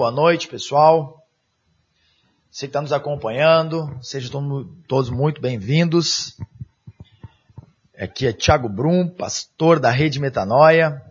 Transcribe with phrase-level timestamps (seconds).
[0.00, 1.26] boa noite, pessoal.
[2.50, 6.38] Você que está nos acompanhando, sejam todos muito bem-vindos.
[7.98, 11.02] Aqui é Thiago Brum, pastor da Rede Metanoia.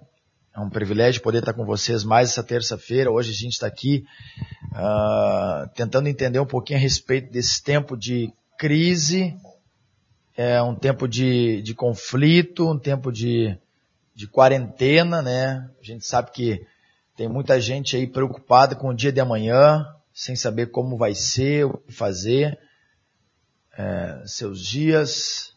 [0.55, 3.11] É um privilégio poder estar com vocês mais essa terça-feira.
[3.11, 4.03] Hoje a gente está aqui
[4.71, 9.37] uh, tentando entender um pouquinho a respeito desse tempo de crise,
[10.35, 13.55] é um tempo de, de conflito, um tempo de,
[14.15, 15.69] de quarentena, né?
[15.79, 16.65] A gente sabe que
[17.19, 21.65] tem muita gente aí preocupada com o dia de amanhã, sem saber como vai ser,
[21.65, 22.57] o que fazer,
[23.77, 25.53] é, seus dias.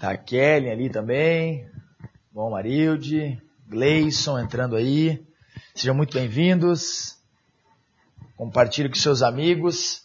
[0.00, 1.70] Tá a Kelly ali também,
[2.32, 5.24] bom Marilde, Gleison entrando aí.
[5.72, 7.16] Sejam muito bem-vindos.
[8.36, 10.02] Compartilhe com seus amigos.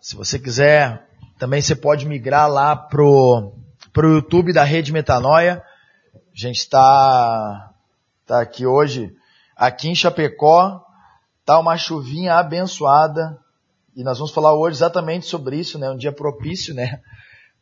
[0.00, 1.06] Se você quiser,
[1.38, 3.54] também você pode migrar lá pro,
[3.92, 5.62] pro YouTube da Rede Metanoia.
[6.12, 7.73] A gente está
[8.26, 9.14] tá aqui hoje,
[9.56, 10.82] aqui em Chapecó,
[11.44, 13.38] tá uma chuvinha abençoada,
[13.94, 15.90] e nós vamos falar hoje exatamente sobre isso, né?
[15.90, 17.00] Um dia propício, né?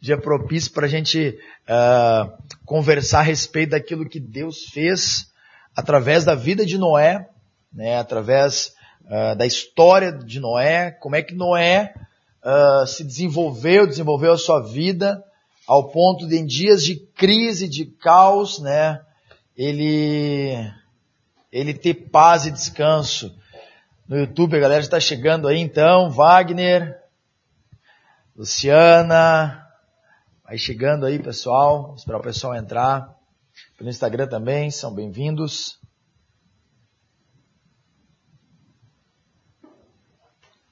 [0.01, 2.33] Um dia propício para a gente uh,
[2.65, 5.31] conversar a respeito daquilo que Deus fez
[5.77, 7.29] através da vida de Noé,
[7.73, 7.99] né?
[7.99, 8.73] Através
[9.05, 11.93] uh, da história de Noé, como é que Noé
[12.43, 15.23] uh, se desenvolveu, desenvolveu a sua vida
[15.67, 19.01] ao ponto de em dias de crise, de caos, né?
[19.57, 20.73] Ele,
[21.51, 23.37] ele ter paz e descanso.
[24.09, 27.01] No YouTube a galera está chegando aí então, Wagner,
[28.35, 29.67] Luciana,
[30.45, 33.15] vai chegando aí pessoal, esperar o pessoal entrar.
[33.77, 35.79] Pelo Instagram também, são bem-vindos.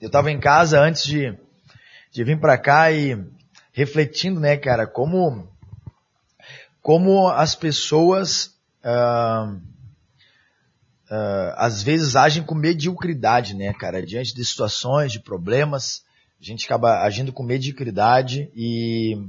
[0.01, 1.39] Eu estava em casa antes de,
[2.11, 3.23] de vir para cá e
[3.73, 5.49] refletindo, né, cara, como
[6.81, 9.61] como as pessoas uh,
[11.57, 14.05] às vezes agem com mediocridade, né, cara?
[14.05, 16.05] Diante de situações, de problemas,
[16.41, 19.27] a gente acaba agindo com mediocridade e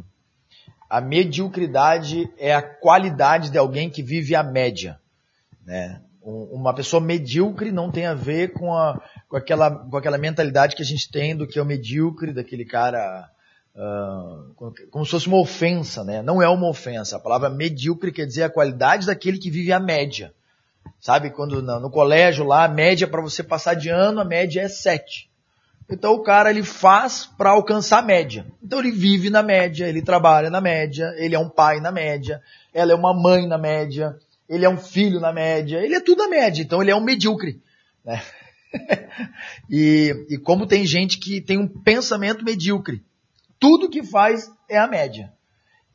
[0.89, 4.99] a mediocridade é a qualidade de alguém que vive a média,
[5.65, 6.01] né?
[6.21, 10.83] Uma pessoa medíocre não tem a ver com, a, com, aquela, com aquela mentalidade que
[10.83, 13.27] a gente tem do que é o medíocre, daquele cara
[13.73, 14.53] Uh,
[14.89, 16.21] como se fosse uma ofensa, né?
[16.21, 17.15] Não é uma ofensa.
[17.15, 20.33] A palavra medíocre quer dizer a qualidade daquele que vive a média.
[20.99, 24.61] Sabe, quando no, no colégio lá, a média para você passar de ano, a média
[24.61, 25.29] é 7.
[25.89, 28.45] Então o cara ele faz para alcançar a média.
[28.63, 32.41] Então ele vive na média, ele trabalha na média, ele é um pai na média,
[32.73, 34.15] ela é uma mãe na média,
[34.47, 36.61] ele é um filho na média, ele é tudo na média.
[36.61, 37.61] Então ele é um medíocre.
[38.05, 38.21] Né?
[39.69, 43.03] e, e como tem gente que tem um pensamento medíocre
[43.61, 45.31] tudo que faz é a média.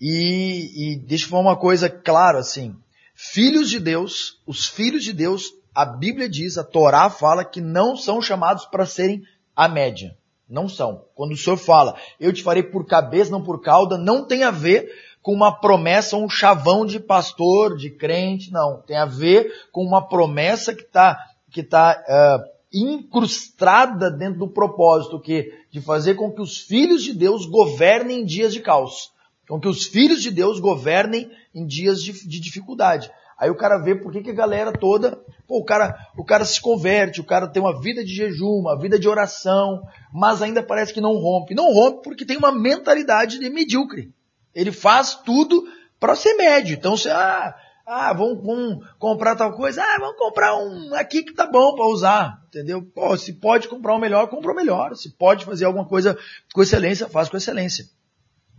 [0.00, 2.74] E, e deixa eu falar uma coisa clara assim.
[3.14, 7.96] Filhos de Deus, os filhos de Deus, a Bíblia diz, a Torá fala que não
[7.96, 9.22] são chamados para serem
[9.54, 10.16] a média.
[10.48, 11.04] Não são.
[11.14, 14.50] Quando o Senhor fala, eu te farei por cabeça, não por cauda, não tem a
[14.52, 14.88] ver
[15.20, 18.80] com uma promessa, um chavão de pastor, de crente, não.
[18.82, 21.18] Tem a ver com uma promessa que está
[21.50, 27.12] que tá, uh, incrustada dentro do propósito que de fazer com que os filhos de
[27.12, 29.12] Deus governem em dias de caos,
[29.48, 33.10] com que os filhos de Deus governem em dias de, de dificuldade.
[33.38, 36.44] Aí o cara vê por que, que a galera toda, pô, o cara, o cara
[36.44, 39.82] se converte, o cara tem uma vida de jejum, uma vida de oração,
[40.12, 41.54] mas ainda parece que não rompe.
[41.54, 44.10] Não rompe porque tem uma mentalidade de medíocre.
[44.54, 45.64] Ele faz tudo
[46.00, 46.74] para ser médio.
[46.74, 47.54] Então, se, ah,
[47.86, 49.80] ah, vamos, vamos, comprar tal coisa.
[49.80, 52.42] Ah, vamos comprar um aqui que tá bom para usar.
[52.48, 52.82] Entendeu?
[52.82, 54.96] Pô, se pode comprar o um melhor, compra o melhor.
[54.96, 56.18] Se pode fazer alguma coisa
[56.52, 57.86] com excelência, faz com excelência.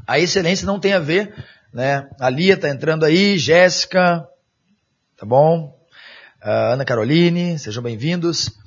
[0.08, 1.36] A excelência não tem a ver,
[1.74, 2.10] né?
[2.18, 4.26] A Lia tá entrando aí, Jéssica,
[5.18, 5.78] tá bom?
[6.42, 8.58] Uh, Ana Caroline, sejam bem-vindos.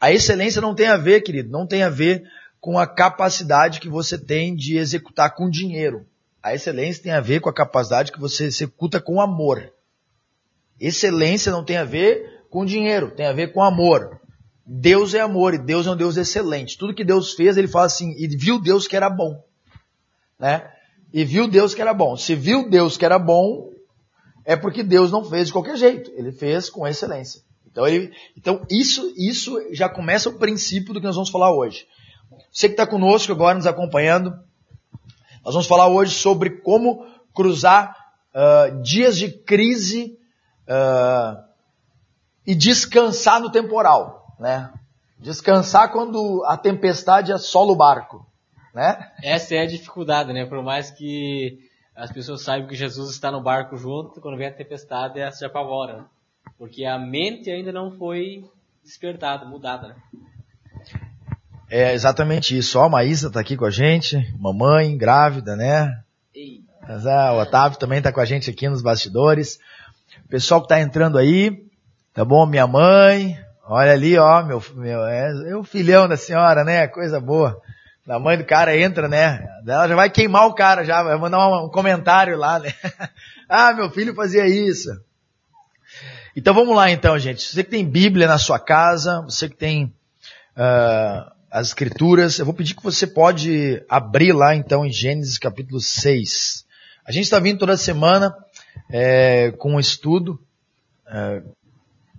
[0.00, 2.24] A excelência não tem a ver, querido, não tem a ver
[2.60, 6.04] com a capacidade que você tem de executar com dinheiro.
[6.42, 9.72] A excelência tem a ver com a capacidade que você executa com amor.
[10.80, 14.20] Excelência não tem a ver com dinheiro, tem a ver com amor.
[14.64, 16.76] Deus é amor e Deus é um Deus excelente.
[16.76, 19.42] Tudo que Deus fez, ele fala assim, e viu Deus que era bom.
[20.38, 20.70] Né?
[21.12, 22.16] E viu Deus que era bom.
[22.16, 23.70] Se viu Deus que era bom,
[24.44, 26.10] é porque Deus não fez de qualquer jeito.
[26.14, 27.40] Ele fez com excelência.
[27.70, 31.86] Então, ele, então isso, isso já começa o princípio do que nós vamos falar hoje.
[32.52, 34.30] Você que está conosco agora, nos acompanhando,
[35.44, 37.94] nós vamos falar hoje sobre como cruzar
[38.34, 40.17] uh, dias de crise
[40.68, 41.42] uh,
[42.46, 44.72] e descansar no temporal, né?
[45.18, 48.24] Descansar quando a tempestade assola o barco,
[48.74, 49.10] né?
[49.22, 50.46] Essa é a dificuldade, né?
[50.46, 51.58] Por mais que
[51.96, 55.44] as pessoas saibam que Jesus está no barco junto, quando vem a tempestade, ela se
[55.44, 56.04] apavora.
[56.56, 58.44] Porque a mente ainda não foi
[58.84, 59.96] despertada, mudada, né?
[61.70, 62.78] É exatamente isso.
[62.78, 66.02] Ó, a Maísa tá aqui com a gente, mamãe, grávida, né?
[66.34, 66.62] Ei.
[66.82, 69.58] Mas, ah, o Otávio também tá com a gente aqui nos bastidores.
[70.28, 71.64] Pessoal que tá entrando aí,
[72.12, 72.44] tá bom?
[72.44, 76.86] Minha mãe, olha ali, ó, meu, meu é, é o filhão da senhora, né?
[76.86, 77.58] Coisa boa.
[78.06, 79.48] A mãe do cara entra, né?
[79.66, 82.74] Ela já vai queimar o cara, já vai mandar um comentário lá, né?
[83.48, 84.90] ah, meu filho fazia isso.
[86.36, 87.40] Então vamos lá então, gente.
[87.40, 89.86] Você que tem Bíblia na sua casa, você que tem
[90.56, 95.80] uh, as escrituras, eu vou pedir que você pode abrir lá então em Gênesis capítulo
[95.80, 96.66] 6.
[97.06, 98.34] A gente está vindo toda semana
[98.90, 100.38] é, com um estudo
[101.06, 101.42] é,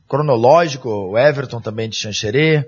[0.09, 2.67] cronológico, o Everton também de Xanxerê,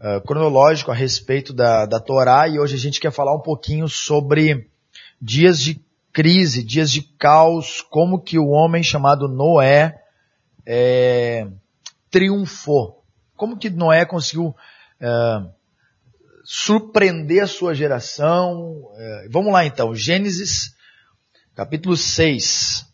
[0.00, 3.86] uh, cronológico a respeito da, da Torá e hoje a gente quer falar um pouquinho
[3.88, 4.68] sobre
[5.20, 5.78] dias de
[6.12, 10.00] crise, dias de caos, como que o homem chamado Noé
[10.64, 11.46] é,
[12.10, 13.04] triunfou.
[13.36, 14.56] Como que Noé conseguiu
[14.98, 15.08] é,
[16.42, 18.90] surpreender a sua geração.
[18.96, 20.74] É, vamos lá então, Gênesis
[21.54, 22.85] capítulo 6.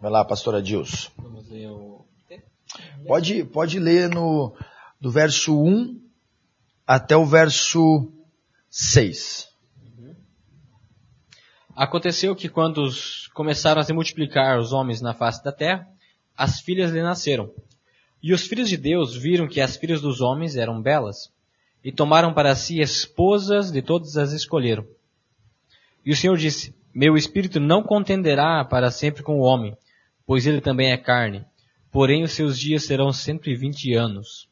[0.00, 1.10] Vai lá, pastora Dilson.
[1.18, 2.06] Vamos ler o...
[3.06, 4.56] Pode, pode ler no,
[4.98, 6.00] do verso 1
[6.86, 8.10] até o verso
[8.70, 9.48] 6.
[11.76, 12.88] Aconteceu que quando
[13.34, 15.86] começaram a se multiplicar os homens na face da terra,
[16.34, 17.52] as filhas lhe nasceram.
[18.22, 21.30] E os filhos de Deus viram que as filhas dos homens eram belas,
[21.84, 24.86] e tomaram para si esposas de todas as escolheram.
[26.04, 29.76] E o Senhor disse, Meu espírito não contenderá para sempre com o homem,
[30.30, 31.44] pois ele também é carne,
[31.90, 34.48] porém os seus dias serão cento e vinte anos.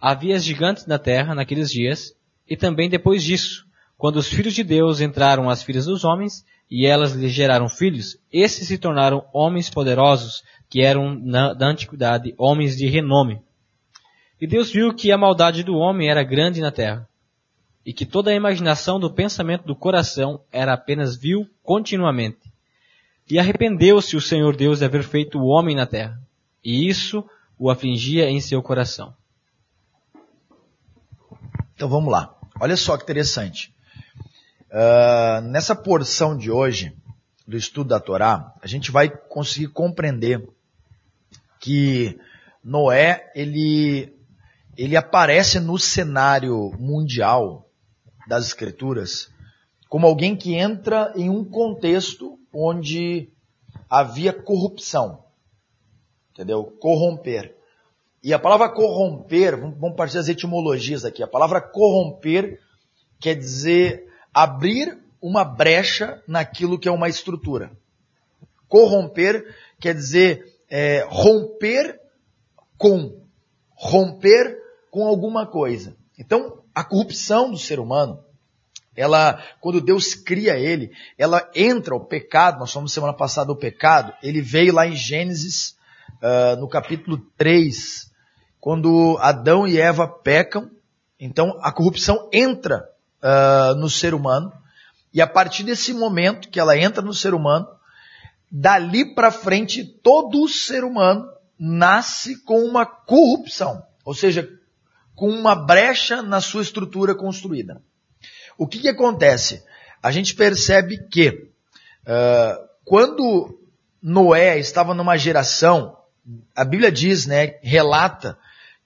[0.00, 2.12] Havia gigantes na terra naqueles dias,
[2.48, 3.64] e também depois disso,
[3.96, 8.18] quando os filhos de Deus entraram às filhas dos homens, e elas lhe geraram filhos,
[8.32, 13.40] esses se tornaram homens poderosos, que eram na, da antiguidade homens de renome.
[14.40, 17.08] E Deus viu que a maldade do homem era grande na terra,
[17.86, 22.49] e que toda a imaginação do pensamento do coração era apenas vil continuamente.
[23.30, 26.20] E arrependeu-se o Senhor Deus de haver feito o homem na terra,
[26.64, 27.24] e isso
[27.56, 29.14] o afligia em seu coração.
[31.74, 32.36] Então vamos lá.
[32.60, 33.72] Olha só que interessante.
[34.72, 36.92] Ah, nessa porção de hoje,
[37.46, 40.48] do estudo da Torá, a gente vai conseguir compreender
[41.60, 42.18] que
[42.64, 44.12] Noé, ele,
[44.76, 47.68] ele aparece no cenário mundial
[48.26, 49.30] das escrituras
[49.88, 53.28] como alguém que entra em um contexto onde
[53.88, 55.24] havia corrupção.
[56.32, 56.64] Entendeu?
[56.80, 57.56] Corromper.
[58.22, 61.22] E a palavra corromper, vamos partir das etimologias aqui.
[61.22, 62.60] A palavra corromper
[63.18, 67.72] quer dizer abrir uma brecha naquilo que é uma estrutura.
[68.68, 72.00] Corromper quer dizer é, romper
[72.78, 73.22] com,
[73.74, 74.58] romper
[74.90, 75.96] com alguma coisa.
[76.18, 78.22] Então, a corrupção do ser humano,
[78.96, 84.12] ela, quando Deus cria ele, ela entra o pecado, nós falamos semana passada o pecado,
[84.22, 85.76] ele veio lá em Gênesis,
[86.22, 88.10] ah, no capítulo 3,
[88.60, 90.70] quando Adão e Eva pecam,
[91.18, 92.88] então a corrupção entra
[93.22, 94.52] ah, no ser humano,
[95.12, 97.66] e a partir desse momento que ela entra no ser humano,
[98.50, 101.26] dali para frente todo ser humano
[101.58, 104.48] nasce com uma corrupção, ou seja,
[105.14, 107.82] com uma brecha na sua estrutura construída.
[108.60, 109.64] O que, que acontece?
[110.02, 111.48] A gente percebe que
[112.06, 113.58] ah, quando
[114.02, 115.96] Noé estava numa geração,
[116.54, 118.36] a Bíblia diz, né, relata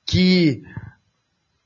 [0.07, 0.63] que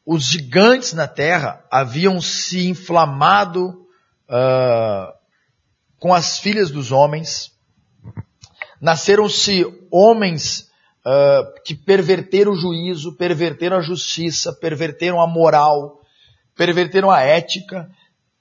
[0.06, 3.86] os gigantes na terra haviam se inflamado
[4.26, 5.12] ah,
[5.98, 7.52] com as filhas dos homens,
[8.80, 10.70] nasceram-se homens
[11.04, 16.00] ah, que perverteram o juízo, perverteram a justiça, perverteram a moral,
[16.58, 17.88] perverteram a ética.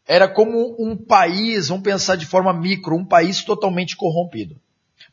[0.08, 4.56] Era como um país, vamos pensar de forma micro, um país totalmente corrompido.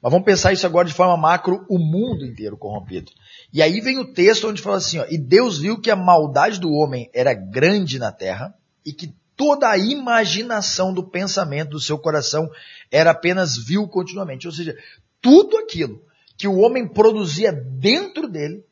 [0.01, 3.11] Mas vamos pensar isso agora de forma macro, o mundo inteiro corrompido.
[3.53, 6.61] E aí vem o texto onde fala assim, ó, e Deus viu que a maldade
[6.61, 11.99] do homem era grande na terra e que toda a imaginação do pensamento do seu
[11.99, 12.49] coração
[12.91, 14.47] era apenas vil continuamente.
[14.47, 14.77] Ou seja,
[15.21, 16.03] tudo aquilo
[16.37, 18.65] que o homem produzia dentro dele,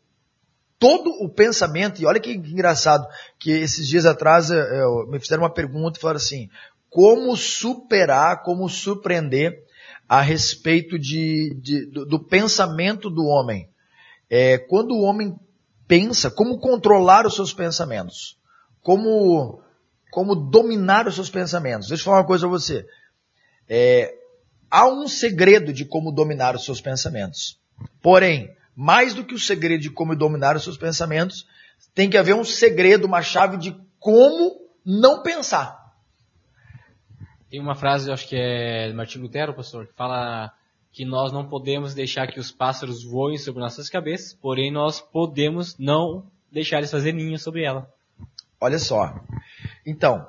[0.83, 3.07] todo o pensamento, e olha que engraçado,
[3.39, 6.49] que esses dias atrás eh, eh, me fizeram uma pergunta e falaram assim,
[6.91, 9.63] como superar, como surpreender
[10.09, 13.69] a respeito de, de- do, do pensamento do homem.
[14.29, 15.39] É, quando o homem
[15.87, 18.37] pensa, como controlar os seus pensamentos,
[18.83, 19.63] como,
[20.11, 21.87] como dominar os seus pensamentos.
[21.87, 22.85] Deixa eu falar uma coisa a você.
[23.69, 24.13] É,
[24.69, 27.57] há um segredo de como dominar os seus pensamentos.
[28.03, 31.47] Porém, mais do que o segredo de como dominar os seus pensamentos,
[31.95, 35.83] tem que haver um segredo, uma chave de como não pensar.
[37.51, 40.53] Tem uma frase, acho que é de Martin Lutero, pastor, que fala
[40.91, 45.77] que nós não podemos deixar que os pássaros voem sobre nossas cabeças, porém nós podemos
[45.79, 47.91] não deixar eles fazer ninho sobre ela.
[48.61, 49.15] Olha só.
[49.87, 50.27] Então,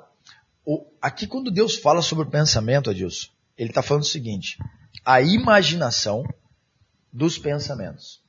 [0.64, 4.58] o, aqui quando Deus fala sobre o pensamento, Adilson, ele está falando o seguinte:
[5.04, 6.24] a imaginação
[7.12, 8.23] dos pensamentos.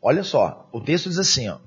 [0.00, 1.58] Olha só, o texto diz assim, ó,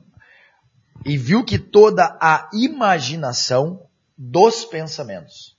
[1.06, 5.58] e viu que toda a imaginação dos pensamentos.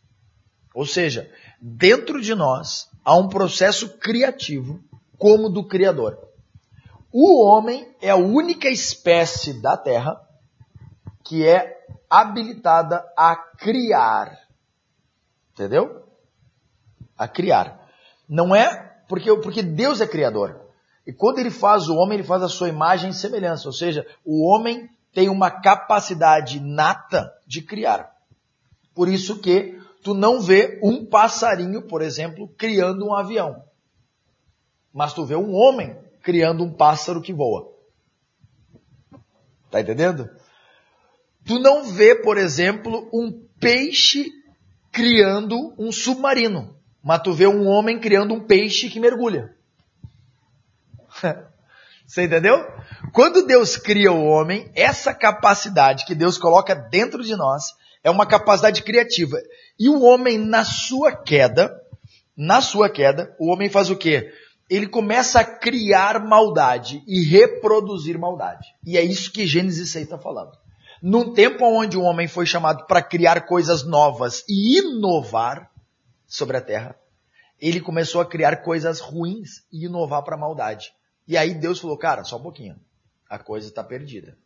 [0.74, 4.82] Ou seja, dentro de nós há um processo criativo
[5.18, 6.18] como do Criador.
[7.12, 10.18] O homem é a única espécie da Terra
[11.24, 14.38] que é habilitada a criar.
[15.52, 16.06] Entendeu?
[17.16, 17.90] A criar.
[18.28, 20.61] Não é porque, porque Deus é criador.
[21.06, 23.68] E quando ele faz o homem, ele faz a sua imagem e semelhança.
[23.68, 28.10] Ou seja, o homem tem uma capacidade nata de criar.
[28.94, 33.62] Por isso que tu não vê um passarinho, por exemplo, criando um avião.
[34.92, 37.72] Mas tu vê um homem criando um pássaro que voa.
[39.70, 40.28] Tá entendendo?
[41.44, 44.30] Tu não vê, por exemplo, um peixe
[44.92, 46.76] criando um submarino.
[47.02, 49.56] Mas tu vê um homem criando um peixe que mergulha.
[52.06, 52.64] Você entendeu?
[53.12, 57.74] Quando Deus cria o homem, essa capacidade que Deus coloca dentro de nós
[58.04, 59.38] é uma capacidade criativa.
[59.78, 61.74] E o homem, na sua queda,
[62.36, 64.32] na sua queda, o homem faz o quê?
[64.68, 68.66] Ele começa a criar maldade e reproduzir maldade.
[68.84, 70.52] E é isso que Gênesis 6 está falando.
[71.02, 75.70] Num tempo onde o homem foi chamado para criar coisas novas e inovar
[76.26, 76.96] sobre a terra,
[77.60, 80.92] ele começou a criar coisas ruins e inovar para a maldade.
[81.26, 82.78] E aí Deus falou, cara, só um pouquinho.
[83.28, 84.36] A coisa está perdida.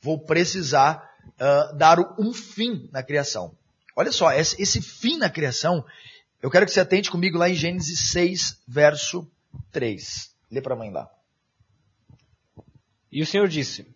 [0.00, 3.56] Vou precisar uh, dar um fim na criação.
[3.96, 5.84] Olha só, esse, fim na criação,
[6.42, 9.30] eu quero que você atente comigo lá em Gênesis 6, verso
[9.70, 10.34] 3.
[10.50, 11.08] Lê para a mãe lá.
[13.10, 13.86] E o Senhor disse,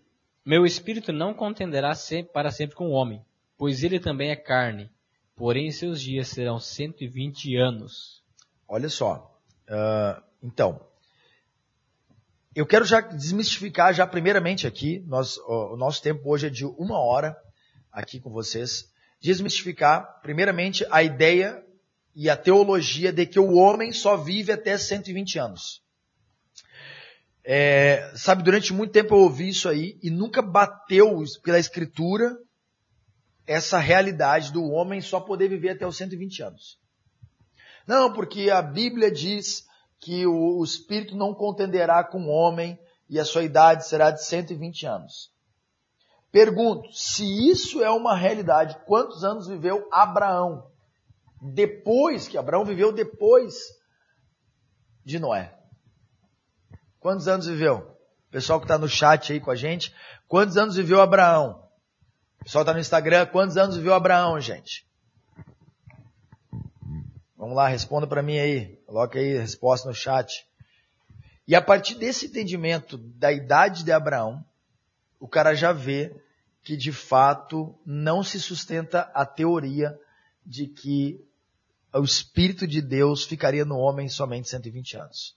[0.45, 1.93] Meu espírito não contenderá
[2.33, 3.21] para sempre com o homem,
[3.57, 4.89] pois ele também é carne,
[5.35, 8.23] porém seus dias serão 120 anos.
[8.69, 9.37] Olha só,
[9.69, 10.81] uh, então,
[12.59, 16.99] eu quero já desmistificar já primeiramente aqui, nós, o nosso tempo hoje é de uma
[16.99, 17.37] hora
[17.93, 18.91] aqui com vocês,
[19.23, 21.65] desmistificar primeiramente a ideia
[22.17, 25.85] e a teologia de que o homem só vive até 120 anos.
[27.45, 32.37] É, sabe, durante muito tempo eu ouvi isso aí e nunca bateu pela escritura
[33.47, 36.77] essa realidade do homem só poder viver até os 120 anos.
[37.87, 39.68] Não, porque a Bíblia diz
[40.01, 42.79] que o, o espírito não contenderá com o homem
[43.09, 45.33] e a sua idade será de 120 anos.
[46.31, 50.71] Pergunto, se isso é uma realidade, quantos anos viveu Abraão?
[51.41, 53.55] Depois que Abraão viveu depois
[55.05, 55.57] de Noé.
[57.01, 57.97] Quantos anos viveu?
[58.31, 59.95] Pessoal que está no chat aí com a gente,
[60.27, 61.67] quantos anos viveu Abraão?
[62.43, 64.88] Pessoal está no Instagram, quantos anos viveu Abraão, gente?
[67.39, 68.77] Vamos lá, responda para mim aí.
[68.85, 70.45] Coloque aí a resposta no chat.
[71.47, 74.45] E a partir desse entendimento da idade de Abraão,
[75.21, 76.21] o cara já vê
[76.65, 79.97] que de fato não se sustenta a teoria
[80.45, 81.25] de que
[81.95, 85.37] o Espírito de Deus ficaria no homem somente 120 anos.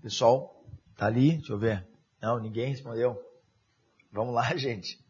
[0.00, 0.64] Pessoal,
[0.96, 1.38] tá ali?
[1.38, 1.86] Deixa eu ver.
[2.22, 3.20] Não, ninguém respondeu.
[4.12, 5.04] Vamos lá, gente.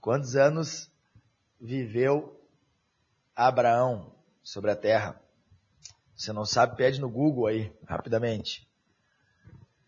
[0.00, 0.90] Quantos anos
[1.60, 2.40] viveu
[3.36, 5.23] Abraão sobre a terra?
[6.16, 8.68] Você não sabe, pede no Google aí, rapidamente.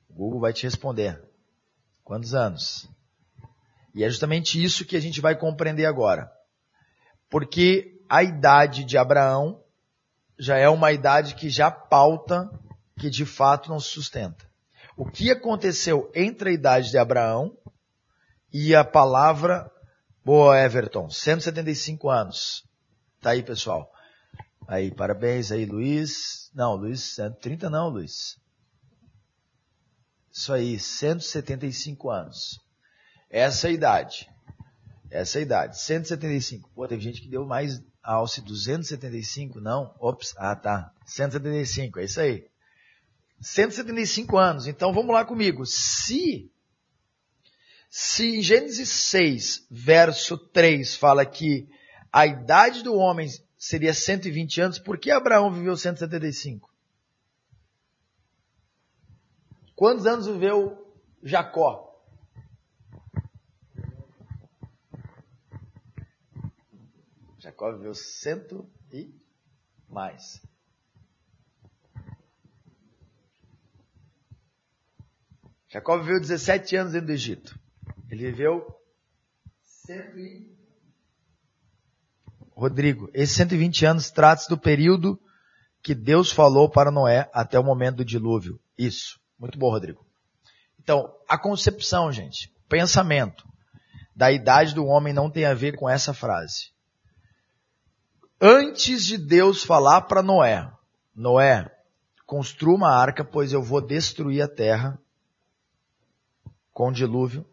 [0.09, 1.23] O Google vai te responder.
[2.03, 2.89] Quantos anos?
[3.95, 6.31] E é justamente isso que a gente vai compreender agora.
[7.31, 9.63] Porque a idade de Abraão
[10.39, 12.51] já é uma idade que já pauta
[12.99, 14.45] que de fato não se sustenta.
[14.97, 17.57] O que aconteceu entre a idade de Abraão
[18.53, 19.71] e a palavra,
[20.25, 22.65] boa Everton, 175 anos.
[23.21, 23.93] Tá aí, pessoal.
[24.69, 26.51] Aí, parabéns aí, Luiz.
[26.55, 28.37] Não, Luiz, 130 não, Luiz.
[30.33, 32.61] Isso aí, 175 anos.
[33.31, 34.29] Essa é a idade.
[35.11, 35.81] Essa é a idade.
[35.81, 36.71] 175.
[36.75, 39.95] Pô, teve gente que deu mais alce 275, não?
[39.99, 40.93] Ops, ah tá.
[41.07, 42.47] 175, é isso aí.
[43.41, 44.67] 175 anos.
[44.67, 45.65] Então vamos lá comigo.
[45.65, 46.51] Se
[47.89, 51.69] se em Gênesis 6, verso 3 fala que
[52.13, 56.73] a idade do homem seria 120 anos, por que Abraão viveu 175?
[59.75, 61.87] Quantos anos viveu Jacó?
[67.39, 69.15] Jacó viveu cento e
[69.89, 70.43] mais.
[75.69, 77.59] Jacó viveu 17 anos dentro do Egito.
[78.11, 78.67] Ele viveu
[79.63, 80.56] 100 e...
[82.57, 85.21] Rodrigo, esses 120 anos trata-se do período
[85.83, 88.59] que Deus falou para Noé até o momento do dilúvio.
[88.79, 89.21] Isso.
[89.39, 90.05] Muito bom, Rodrigo.
[90.81, 93.47] Então, a concepção, gente, pensamento
[94.15, 96.71] da idade do homem não tem a ver com essa frase.
[98.41, 100.71] Antes de Deus falar para Noé,
[101.15, 101.71] Noé,
[102.25, 104.99] construa uma arca, pois eu vou destruir a terra
[106.73, 107.47] com o dilúvio.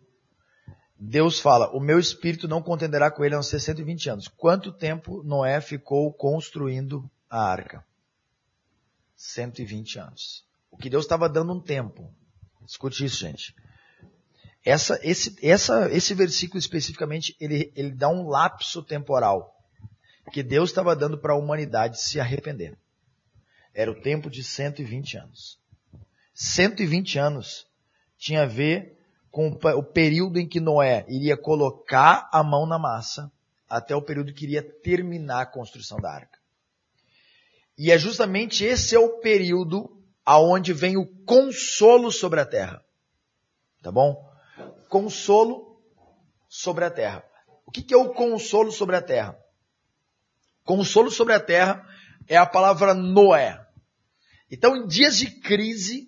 [1.06, 4.28] Deus fala, o meu espírito não contenderá com ele aos 120 anos.
[4.30, 7.86] Quanto tempo Noé ficou construindo a arca?
[9.14, 10.46] 120 anos.
[10.72, 12.10] O que Deus estava dando um tempo.
[12.66, 13.54] Escute isso, gente.
[14.64, 19.54] Essa, esse, essa, esse versículo especificamente, ele, ele dá um lapso temporal
[20.32, 22.78] que Deus estava dando para a humanidade se arrepender.
[23.74, 25.60] Era o tempo de 120 anos.
[26.34, 27.68] 120 anos
[28.18, 28.93] tinha a ver
[29.34, 33.32] com o período em que Noé iria colocar a mão na massa
[33.68, 36.38] até o período que iria terminar a construção da arca.
[37.76, 39.90] E é justamente esse é o período
[40.24, 42.86] aonde vem o consolo sobre a terra.
[43.82, 44.24] Tá bom?
[44.88, 45.82] Consolo
[46.48, 47.26] sobre a terra.
[47.66, 49.36] O que, que é o consolo sobre a terra?
[50.64, 51.84] Consolo sobre a terra
[52.28, 53.60] é a palavra Noé.
[54.52, 56.08] Então, em dias de crise,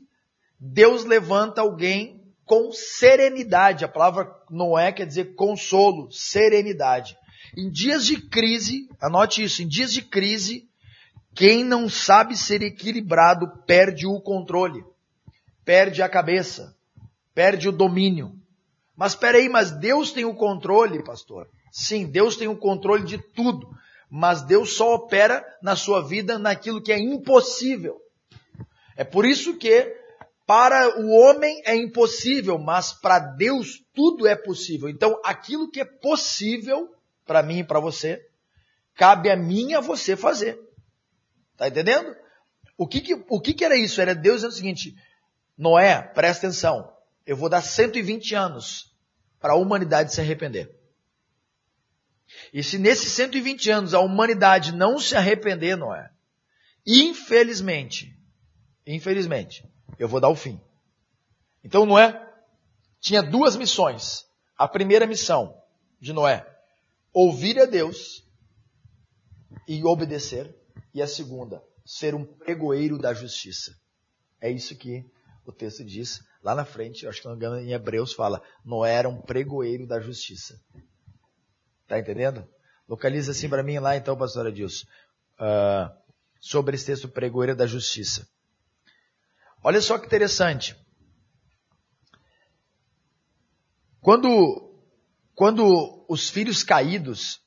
[0.60, 3.84] Deus levanta alguém com serenidade.
[3.84, 7.18] A palavra Noé quer dizer consolo, serenidade.
[7.58, 10.68] Em dias de crise, anote isso, em dias de crise,
[11.34, 14.84] quem não sabe ser equilibrado perde o controle,
[15.64, 16.76] perde a cabeça,
[17.34, 18.34] perde o domínio.
[18.96, 21.50] Mas peraí, mas Deus tem o controle, pastor?
[21.72, 23.70] Sim, Deus tem o controle de tudo,
[24.10, 28.00] mas Deus só opera na sua vida naquilo que é impossível.
[28.96, 30.05] É por isso que
[30.46, 34.88] para o homem é impossível, mas para Deus tudo é possível.
[34.88, 36.94] Então, aquilo que é possível
[37.26, 38.24] para mim e para você,
[38.94, 40.60] cabe a mim e a você fazer.
[41.58, 42.16] Tá entendendo?
[42.78, 44.00] O que que, o que que era isso?
[44.00, 44.96] Era Deus dizendo o seguinte,
[45.58, 46.94] Noé, presta atenção,
[47.26, 48.94] eu vou dar 120 anos
[49.40, 50.70] para a humanidade se arrepender.
[52.54, 56.10] E se nesses 120 anos a humanidade não se arrepender, Noé,
[56.86, 58.16] infelizmente,
[58.86, 59.64] infelizmente,
[59.98, 60.60] eu vou dar o fim.
[61.64, 62.22] Então Noé
[63.00, 64.26] tinha duas missões.
[64.58, 65.62] A primeira missão
[66.00, 66.48] de Noé,
[67.14, 68.24] ouvir a Deus
[69.68, 70.56] e obedecer.
[70.94, 73.76] E a segunda, ser um pregoeiro da justiça.
[74.40, 75.06] É isso que
[75.46, 79.10] o texto diz lá na frente, acho que não engano, em Hebreus fala, Noé era
[79.10, 80.60] um pregoeiro da justiça.
[81.88, 82.48] Tá entendendo?
[82.88, 84.86] Localiza assim para mim lá então, pastor Adilson,
[85.40, 85.92] uh,
[86.40, 88.28] sobre esse texto pregoeiro da justiça.
[89.68, 90.76] Olha só que interessante.
[94.00, 94.30] Quando,
[95.34, 97.44] quando os filhos caídos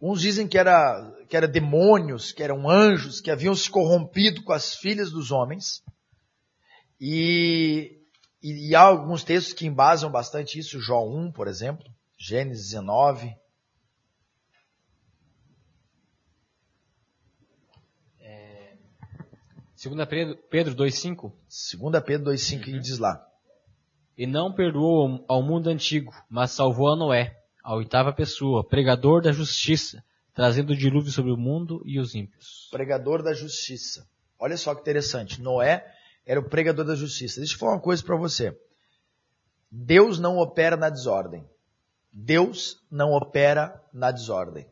[0.00, 4.52] Uns dizem que era, que era demônios, que eram anjos, que haviam se corrompido com
[4.52, 5.82] as filhas dos homens.
[7.00, 8.02] E,
[8.42, 11.86] e, e há alguns textos que embasam bastante isso, Jó 1, por exemplo,
[12.18, 13.34] Gênesis 19.
[19.88, 20.08] 2
[20.50, 21.32] Pedro 2,5.
[21.90, 22.80] 2 Pedro 2,5 uhum.
[22.80, 23.24] diz lá.
[24.16, 29.32] E não perdoou ao mundo antigo, mas salvou a Noé, a oitava pessoa, pregador da
[29.32, 32.68] justiça, trazendo o dilúvio sobre o mundo e os ímpios.
[32.70, 34.08] Pregador da justiça.
[34.38, 35.40] Olha só que interessante.
[35.40, 35.84] Noé
[36.24, 37.40] era o pregador da justiça.
[37.40, 38.56] Deixa eu falar uma coisa para você.
[39.70, 41.44] Deus não opera na desordem.
[42.12, 44.66] Deus não opera na desordem.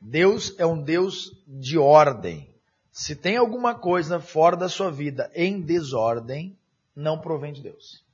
[0.00, 2.51] Deus é um Deus de ordem.
[2.92, 6.58] Se tem alguma coisa fora da sua vida em desordem,
[6.94, 8.04] não provém de Deus.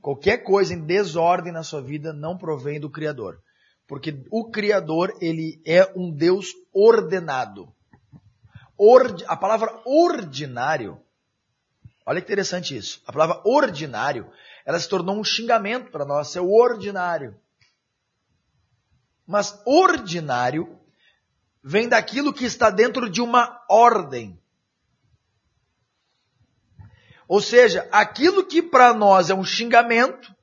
[0.00, 3.38] Qualquer coisa em desordem na sua vida não provém do Criador.
[3.86, 7.70] Porque o Criador, ele é um Deus ordenado.
[8.78, 10.98] Ord, a palavra ordinário,
[12.06, 13.02] olha que interessante isso.
[13.06, 14.32] A palavra ordinário,
[14.64, 17.38] ela se tornou um xingamento para nós, é o ordinário.
[19.26, 20.79] Mas ordinário
[21.62, 24.40] vem daquilo que está dentro de uma ordem.
[27.28, 30.34] Ou seja, aquilo que para nós é um xingamento,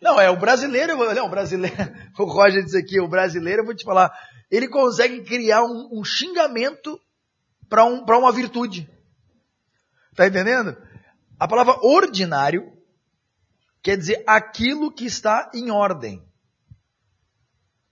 [0.00, 1.76] não, é o brasileiro, não, o brasileiro,
[2.18, 4.12] o Roger diz aqui, o brasileiro, eu vou te falar,
[4.50, 7.00] ele consegue criar um, um xingamento
[7.68, 8.90] para um, uma virtude.
[10.16, 10.76] Tá entendendo?
[11.38, 12.76] A palavra ordinário
[13.80, 16.22] quer dizer aquilo que está em ordem.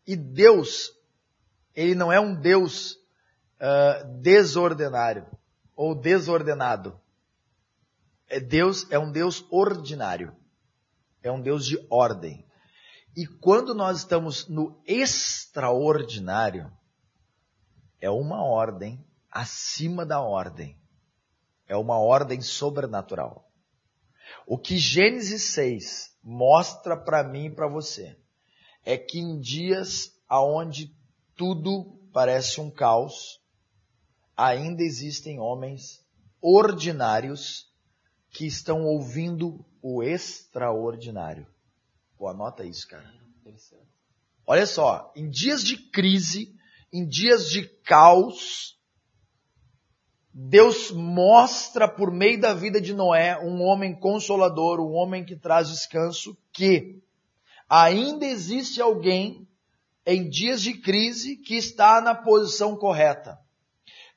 [0.07, 0.91] E Deus,
[1.81, 5.27] ele não é um Deus uh, desordinário
[5.75, 7.01] ou desordenado.
[8.29, 10.37] É Deus é um Deus ordinário.
[11.23, 12.47] É um Deus de ordem.
[13.16, 16.71] E quando nós estamos no extraordinário,
[17.99, 20.79] é uma ordem acima da ordem.
[21.66, 23.51] É uma ordem sobrenatural.
[24.47, 28.19] O que Gênesis 6 mostra para mim e para você
[28.85, 30.95] é que em dias aonde
[31.40, 33.40] tudo parece um caos,
[34.37, 36.05] ainda existem homens
[36.38, 37.66] ordinários
[38.29, 41.46] que estão ouvindo o extraordinário.
[42.18, 43.11] Pô, anota isso, cara.
[44.46, 46.55] Olha só, em dias de crise,
[46.92, 48.79] em dias de caos,
[50.35, 55.70] Deus mostra por meio da vida de Noé um homem consolador, um homem que traz
[55.70, 57.03] descanso, que
[57.66, 59.48] ainda existe alguém
[60.12, 63.38] em dias de crise que está na posição correta.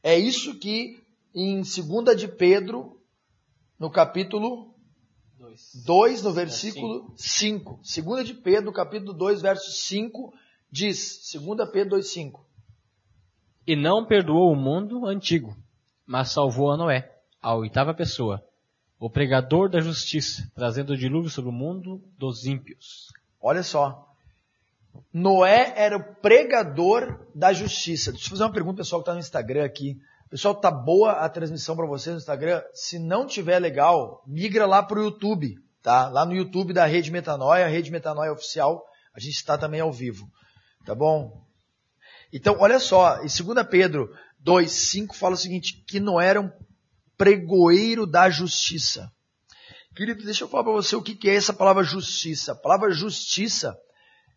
[0.01, 1.01] É isso que
[1.34, 3.01] em 2 de Pedro,
[3.79, 4.73] no capítulo
[5.86, 7.82] 2, no versículo 5.
[8.03, 10.34] 2 de Pedro, capítulo 2, verso 5,
[10.71, 12.45] diz, 2 Pedro 2, 5.
[13.65, 15.56] E não perdoou o mundo antigo
[16.06, 18.45] mas salvou a Noé, a oitava pessoa,
[18.99, 23.08] o pregador da justiça, trazendo o dilúvio sobre o mundo dos ímpios.
[23.41, 24.12] Olha só.
[25.13, 28.12] Noé era o pregador da justiça.
[28.12, 29.97] Deixa eu fazer uma pergunta, pessoal que está no Instagram aqui.
[30.29, 32.62] Pessoal, tá boa a transmissão para vocês no Instagram?
[32.73, 36.10] Se não tiver legal, migra lá para o YouTube, tá?
[36.10, 40.27] Lá no YouTube da Rede Metanoia, Rede Metanoia Oficial, a gente está também ao vivo,
[40.86, 41.45] tá bom?
[42.32, 44.12] Então, olha só, em 2 Pedro
[44.43, 46.51] 2,5 fala o seguinte, que não era um
[47.15, 49.12] pregoeiro da justiça.
[49.95, 52.53] Querido, deixa eu falar para você o que é essa palavra justiça.
[52.53, 53.77] A palavra justiça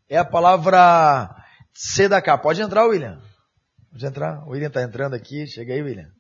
[0.09, 1.35] é a palavra
[1.73, 2.39] sedaká.
[2.39, 3.21] Pode entrar, William?
[3.91, 4.47] Pode entrar?
[4.47, 5.47] O William está entrando aqui.
[5.47, 6.11] Chega aí, William.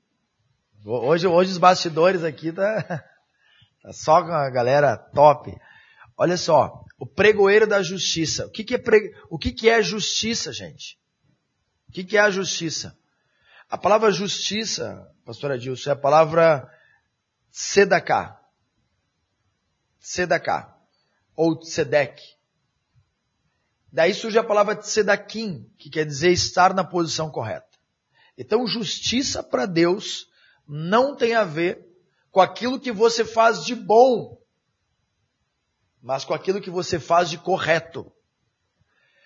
[0.84, 2.82] Hoje, hoje os bastidores aqui tá,
[3.82, 5.52] tá só com a galera top.
[6.16, 8.46] Olha só, o pregoeiro da justiça.
[8.46, 9.14] O que, que é, pre...
[9.28, 10.98] o que, que é justiça, gente?
[11.88, 12.96] O que, que é a justiça?
[13.68, 16.70] A palavra justiça, pastor Adilson, é a palavra
[17.50, 18.40] sedaká.
[19.98, 20.76] Sedaká.
[21.34, 22.35] Ou tzedek.
[23.96, 27.78] Daí surge a palavra tzedakim, que quer dizer estar na posição correta.
[28.36, 30.26] Então, justiça para Deus
[30.68, 31.82] não tem a ver
[32.30, 34.36] com aquilo que você faz de bom,
[36.02, 38.12] mas com aquilo que você faz de correto.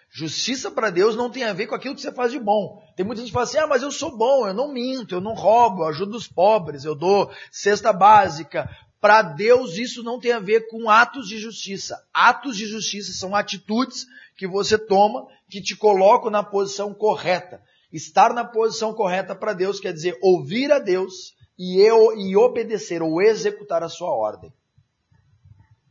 [0.09, 2.81] Justiça para Deus não tem a ver com aquilo que você faz de bom.
[2.95, 5.21] Tem muita gente que fala assim, ah, mas eu sou bom, eu não minto, eu
[5.21, 8.71] não roubo, eu ajudo os pobres, eu dou cesta básica.
[9.01, 12.01] Para Deus isso não tem a ver com atos de justiça.
[12.15, 14.07] Atos de justiça são atitudes
[14.41, 17.63] que você toma que te colocam na posição correta.
[17.93, 23.03] Estar na posição correta para Deus quer dizer ouvir a Deus e, eu, e obedecer
[23.03, 24.51] ou executar a sua ordem.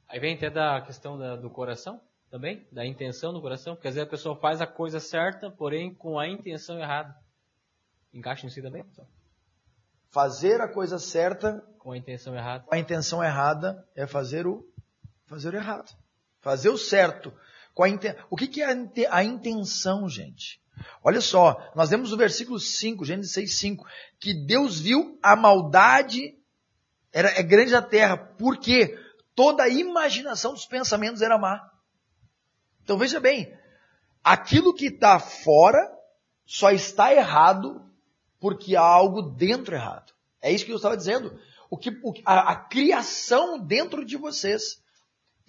[0.08, 3.94] Aí vem até da questão da, do coração também, da intenção no coração, porque às
[3.94, 7.16] vezes a pessoa faz a coisa certa, porém com a intenção errada.
[8.12, 8.84] Encaixa em si também?
[10.10, 12.66] Fazer a coisa certa com a intenção errada.
[12.72, 14.68] A intenção errada é fazer o
[15.28, 15.96] fazer o errado.
[16.42, 17.32] Fazer o certo.
[17.88, 18.16] Inten...
[18.30, 18.76] O que, que é
[19.10, 20.60] a intenção, gente?
[21.04, 23.86] Olha só, nós vemos no versículo 5, Gênesis 6, 5,
[24.20, 26.38] que Deus viu a maldade,
[27.12, 28.98] era, é grande a terra, porque
[29.36, 31.70] toda a imaginação dos pensamentos era má.
[32.84, 33.54] Então veja bem,
[34.24, 35.80] aquilo que está fora
[36.46, 37.86] só está errado
[38.40, 40.14] porque há algo dentro errado.
[40.42, 41.40] É isso que eu estava dizendo.
[41.70, 44.82] O que, o, a, a, criação dentro de vocês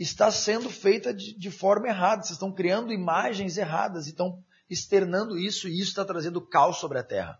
[0.02, 2.22] está sendo feita de, de forma errada.
[2.22, 6.98] Vocês estão criando imagens erradas e estão externando isso e isso está trazendo caos sobre
[6.98, 7.38] a terra.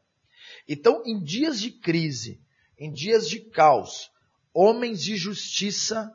[0.69, 2.41] Então, em dias de crise,
[2.79, 4.11] em dias de caos,
[4.53, 6.13] homens de justiça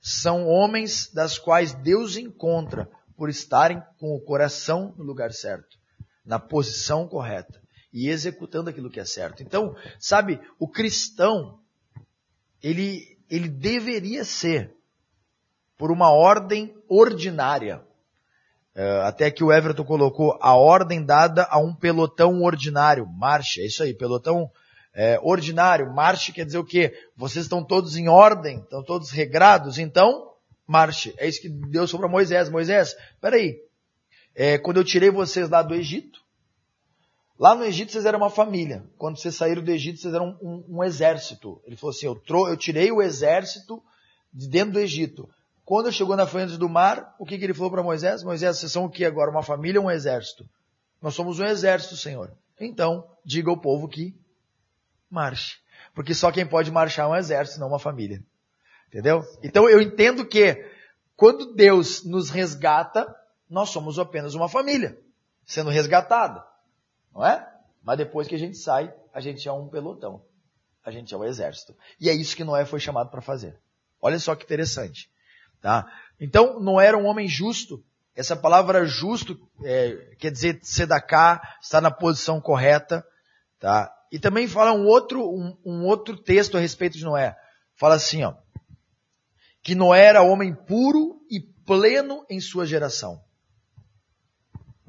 [0.00, 5.78] são homens das quais Deus encontra por estarem com o coração no lugar certo,
[6.24, 9.42] na posição correta e executando aquilo que é certo.
[9.42, 11.60] Então, sabe, o cristão,
[12.62, 14.74] ele, ele deveria ser
[15.84, 17.82] por uma ordem ordinária.
[18.74, 23.66] É, até que o Everton colocou a ordem dada a um pelotão ordinário, marcha, é
[23.66, 24.50] isso aí, pelotão
[24.94, 25.92] é, ordinário.
[25.92, 26.94] Marche quer dizer o quê?
[27.14, 30.32] Vocês estão todos em ordem, estão todos regrados, então
[30.66, 31.12] marche.
[31.18, 32.48] É isso que Deus falou para Moisés.
[32.48, 33.60] Moisés, peraí,
[34.34, 36.24] é, quando eu tirei vocês lá do Egito,
[37.36, 38.84] Lá no Egito vocês eram uma família.
[38.96, 41.60] Quando vocês saíram do Egito, vocês eram um, um, um exército.
[41.66, 43.82] Ele falou assim: eu, eu tirei o exército
[44.32, 45.28] de dentro do Egito.
[45.64, 48.22] Quando chegou na frente do mar, o que, que ele falou para Moisés?
[48.22, 49.30] Moisés, vocês são o que agora?
[49.30, 50.48] Uma família ou um exército?
[51.00, 52.36] Nós somos um exército, Senhor.
[52.60, 54.14] Então, diga ao povo que
[55.10, 55.58] marche.
[55.94, 58.22] Porque só quem pode marchar é um exército, não uma família.
[58.88, 59.22] Entendeu?
[59.42, 60.70] Então eu entendo que
[61.16, 63.06] quando Deus nos resgata,
[63.48, 64.98] nós somos apenas uma família,
[65.46, 66.44] sendo resgatada.
[67.12, 67.48] Não é?
[67.82, 70.24] Mas depois que a gente sai, a gente é um pelotão.
[70.84, 71.74] A gente é um exército.
[72.00, 73.58] E é isso que Noé foi chamado para fazer.
[74.00, 75.10] Olha só que interessante.
[75.64, 75.90] Tá?
[76.20, 77.82] Então, Noé era um homem justo.
[78.14, 83.02] Essa palavra justo é, quer dizer sedacar, está na posição correta.
[83.58, 83.90] Tá?
[84.12, 87.34] E também fala um outro, um, um outro texto a respeito de Noé.
[87.76, 88.34] Fala assim, ó,
[89.62, 93.24] que Noé era homem puro e pleno em sua geração.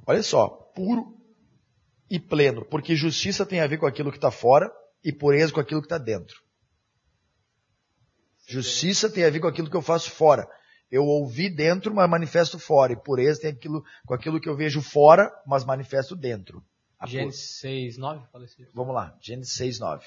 [0.05, 1.17] Olha só, puro
[2.09, 4.69] e pleno, porque justiça tem a ver com aquilo que está fora
[5.01, 6.43] e pureza com aquilo que está dentro.
[8.45, 10.45] Justiça tem a ver com aquilo que eu faço fora.
[10.91, 12.93] Eu ouvi dentro, mas manifesto fora.
[12.93, 16.63] E pureza tem aquilo, com aquilo que eu vejo fora, mas manifesto dentro.
[17.05, 18.25] Gênesis 6, 9?
[18.73, 20.05] Vamos lá, Gênesis 6, 9.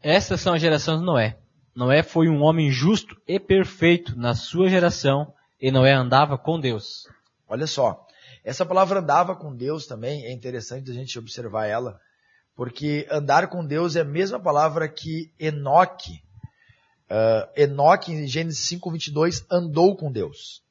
[0.00, 1.38] Estas são as gerações de Noé.
[1.74, 7.08] Noé foi um homem justo e perfeito na sua geração, e Noé andava com Deus.
[7.48, 8.06] Olha só,
[8.44, 12.00] essa palavra andava com Deus também, é interessante a gente observar ela,
[12.54, 16.22] porque andar com Deus é a mesma palavra que Enoque.
[17.12, 20.64] Uh, Enoque, em Gênesis 5, 22, andou com Deus.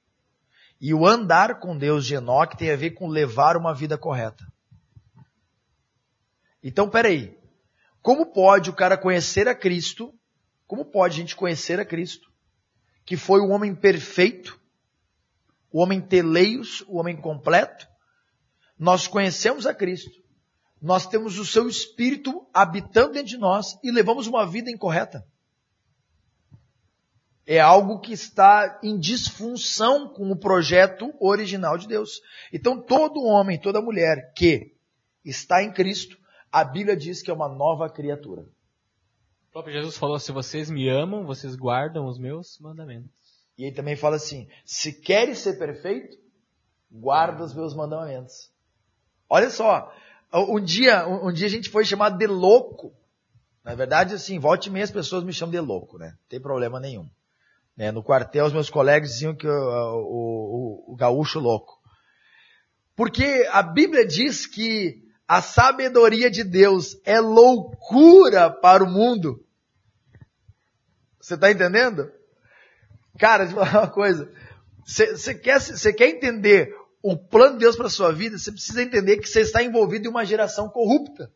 [0.80, 4.44] E o andar com Deus de Enoque tem a ver com levar uma vida correta.
[6.64, 7.38] Então, peraí.
[8.02, 10.12] Como pode o cara conhecer a Cristo?
[10.66, 12.32] Como pode a gente conhecer a Cristo?
[13.06, 14.60] Que foi o homem perfeito,
[15.72, 17.88] o homem teleios, o homem completo.
[18.80, 20.20] Nós conhecemos a Cristo.
[20.82, 25.24] Nós temos o seu Espírito habitando dentro de nós e levamos uma vida incorreta.
[27.46, 32.22] É algo que está em disfunção com o projeto original de Deus.
[32.54, 34.76] Então, todo homem, toda mulher que
[35.26, 36.18] está em Cristo,
[36.52, 38.42] a Bíblia diz que é uma nova criatura.
[38.42, 43.10] O próprio Jesus falou: se vocês me amam, vocês guardam os meus mandamentos.
[43.58, 46.18] E ele também fala assim: se queres ser perfeito,
[46.92, 48.52] guarda os meus mandamentos.
[49.30, 49.94] Olha só,
[50.34, 52.94] um dia, um dia a gente foi chamado de louco.
[53.64, 56.08] Na verdade, assim, volte e meia as pessoas me chamam de louco, né?
[56.08, 57.08] Não tem problema nenhum.
[57.82, 57.92] Né?
[57.92, 61.82] No quartel, os meus colegas diziam que o, o, o, o gaúcho louco.
[62.96, 69.44] Porque a Bíblia diz que a sabedoria de Deus é loucura para o mundo.
[71.20, 72.08] Você está entendendo?
[73.18, 74.32] Cara, deixa eu falar uma coisa.
[74.86, 75.60] Você quer,
[75.98, 78.38] quer entender o plano de Deus para a sua vida?
[78.38, 81.34] Você precisa entender que você está envolvido em uma geração corrupta.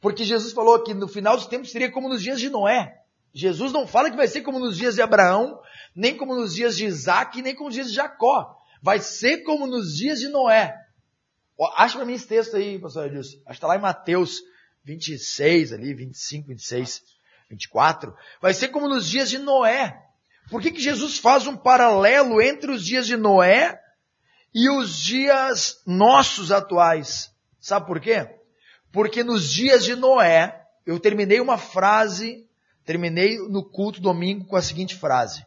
[0.00, 2.97] Porque Jesus falou que no final dos tempos seria como nos dias de Noé.
[3.38, 5.62] Jesus não fala que vai ser como nos dias de Abraão,
[5.94, 8.56] nem como nos dias de Isaac, nem como nos dias de Jacó.
[8.82, 10.74] Vai ser como nos dias de Noé.
[11.76, 13.36] Acha para mim esse texto aí, pastor Edilson.
[13.36, 14.40] Acho que está lá em Mateus
[14.82, 17.00] 26, ali, 25, 26,
[17.48, 18.12] 24.
[18.42, 19.96] Vai ser como nos dias de Noé.
[20.50, 23.80] Por que, que Jesus faz um paralelo entre os dias de Noé
[24.52, 27.30] e os dias nossos atuais?
[27.60, 28.34] Sabe por quê?
[28.90, 32.47] Porque nos dias de Noé, eu terminei uma frase,
[32.88, 35.44] terminei no culto domingo com a seguinte frase.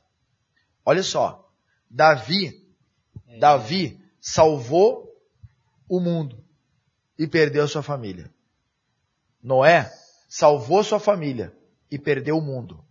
[0.86, 1.52] Olha só,
[1.90, 2.64] Davi,
[3.40, 5.12] Davi salvou
[5.90, 6.46] o mundo
[7.18, 8.32] e perdeu sua família.
[9.42, 9.92] Noé
[10.30, 11.52] salvou sua família
[11.90, 12.86] e perdeu o mundo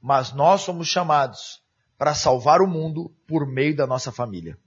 [0.00, 1.62] mas nós somos chamados
[1.98, 4.58] para salvar o mundo por meio da nossa família.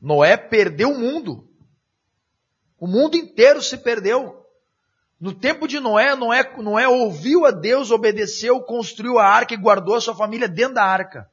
[0.00, 1.48] Noé perdeu o mundo.
[2.76, 4.39] O mundo inteiro se perdeu.
[5.20, 9.94] No tempo de Noé, Noé, Noé ouviu a Deus, obedeceu, construiu a arca e guardou
[9.94, 11.30] a sua família dentro da arca.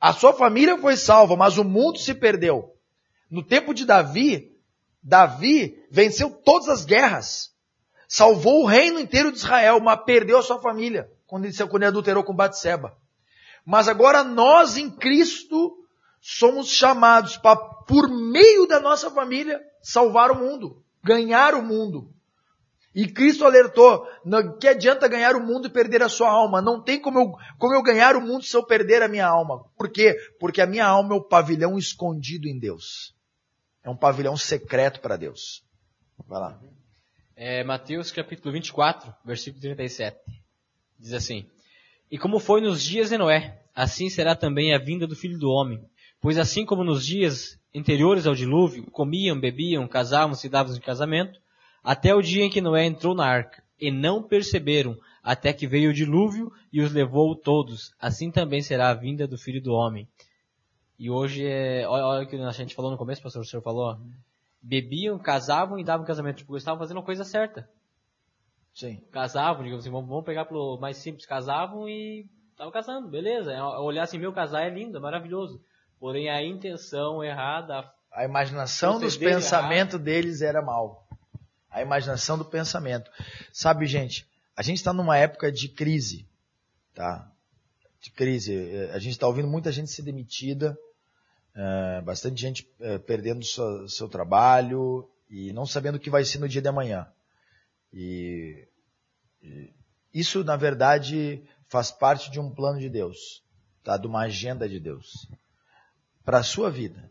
[0.00, 2.76] A sua família foi salva, mas o mundo se perdeu.
[3.28, 4.56] No tempo de Davi,
[5.02, 7.52] Davi venceu todas as guerras.
[8.06, 11.86] Salvou o reino inteiro de Israel, mas perdeu a sua família quando ele, quando ele
[11.86, 12.96] adulterou com Batseba.
[13.64, 15.76] Mas agora nós em Cristo
[16.20, 22.14] somos chamados para, por meio da nossa família, salvar o mundo, ganhar o mundo.
[22.96, 24.06] E Cristo alertou,
[24.58, 26.62] que adianta ganhar o mundo e perder a sua alma?
[26.62, 29.68] Não tem como eu, como eu ganhar o mundo se eu perder a minha alma.
[29.76, 30.16] Por quê?
[30.40, 33.14] Porque a minha alma é o pavilhão escondido em Deus.
[33.84, 35.62] É um pavilhão secreto para Deus.
[36.26, 36.58] Vai lá.
[37.36, 40.16] É, Mateus capítulo 24, versículo 37.
[40.98, 41.46] Diz assim:
[42.10, 45.50] E como foi nos dias de Noé, assim será também a vinda do filho do
[45.50, 45.84] homem.
[46.18, 51.38] Pois assim como nos dias anteriores ao dilúvio, comiam, bebiam, casavam, se davam em casamento,
[51.86, 55.90] até o dia em que Noé entrou na arca, e não perceberam, até que veio
[55.90, 57.94] o dilúvio e os levou todos.
[58.00, 60.08] Assim também será a vinda do Filho do Homem.
[60.98, 61.86] E hoje é.
[61.86, 63.96] Olha, olha o que a gente falou no começo, pastor, o senhor falou.
[64.60, 66.38] Bebiam, casavam e davam casamento.
[66.38, 67.68] Tipo, estavam fazendo a coisa certa.
[68.74, 69.00] Sim.
[69.12, 73.52] Casavam, digamos assim, vamos, vamos pegar pelo mais simples, casavam e estavam casando, beleza.
[73.52, 75.62] É, Olhar assim, meu casar é lindo, é maravilhoso.
[76.00, 81.05] Porém, a intenção errada, A imaginação dos pensamentos deles era mal.
[81.76, 83.10] A imaginação do pensamento.
[83.52, 86.26] Sabe, gente, a gente está numa época de crise,
[86.94, 87.30] tá?
[88.00, 88.54] De crise.
[88.54, 90.74] Eh, A gente está ouvindo muita gente ser demitida,
[91.54, 96.38] eh, bastante gente eh, perdendo sua- seu trabalho e não sabendo o que vai ser
[96.38, 97.06] no dia de amanhã.
[97.92, 98.66] E,
[99.42, 99.70] e
[100.14, 103.42] isso, na verdade, faz parte de um plano de Deus,
[103.84, 103.98] tá?
[103.98, 105.28] De uma agenda de Deus
[106.24, 107.10] para a sua vida.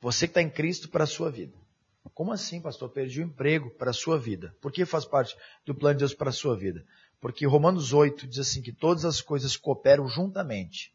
[0.00, 1.57] Você que está em Cristo para a sua vida.
[2.18, 2.88] Como assim, pastor?
[2.88, 4.52] Perdi o emprego para a sua vida.
[4.60, 6.84] Por que faz parte do plano de Deus para a sua vida?
[7.20, 10.92] Porque Romanos 8 diz assim que todas as coisas cooperam juntamente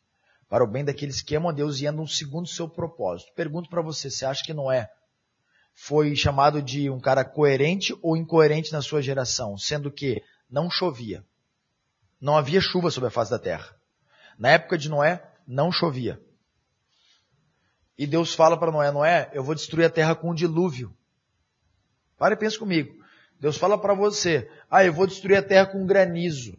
[0.50, 3.32] para o bem daqueles que amam a Deus e andam segundo o seu propósito.
[3.38, 4.90] Pergunto para você, você acha que Noé
[5.74, 11.26] foi chamado de um cara coerente ou incoerente na sua geração, sendo que não chovia.
[12.20, 13.74] Não havia chuva sobre a face da terra.
[14.38, 16.22] Na época de Noé, não chovia.
[17.98, 20.94] E Deus fala para Noé, Noé, eu vou destruir a terra com um dilúvio.
[22.24, 22.96] Para e pensa comigo.
[23.38, 26.58] Deus fala para você, ah, eu vou destruir a terra com granizo.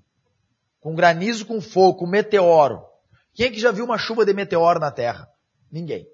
[0.79, 2.83] Com granizo, com fogo, com meteoro.
[3.33, 5.27] Quem é que já viu uma chuva de meteoro na terra?
[5.73, 6.07] Ninguém.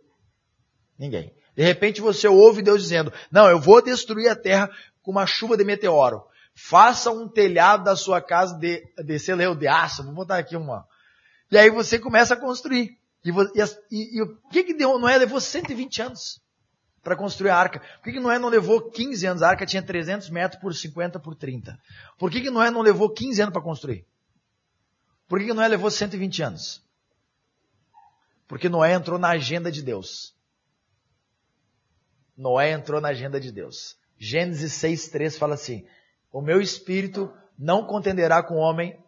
[0.97, 1.35] Ninguém.
[1.57, 4.71] De repente você ouve Deus dizendo, não, eu vou destruir a terra
[5.03, 6.23] com uma chuva de meteoro.
[6.55, 10.05] Faça um telhado da sua casa de, de seleu de aço.
[10.05, 10.87] Vou botar aqui uma.
[11.51, 12.97] E aí você começa a construir.
[13.25, 14.97] E, e e- e o que que deu?
[14.97, 16.41] Noé levou 120 anos
[17.03, 17.81] para construir a arca.
[17.81, 19.43] Por que, que Noé não levou 15 anos?
[19.43, 21.79] A arca tinha 300 metros por 50 por 30.
[22.19, 24.07] Por que, que Noé não levou 15 anos para construir?
[25.29, 26.85] Por que, que Noé levou 120 anos?
[28.47, 30.35] Porque Noé entrou na agenda de Deus.
[32.37, 33.97] Noé entrou na agenda de Deus.
[34.19, 35.87] Gênesis 6,3 fala assim:
[36.33, 38.99] O meu espírito não contenderá com o homem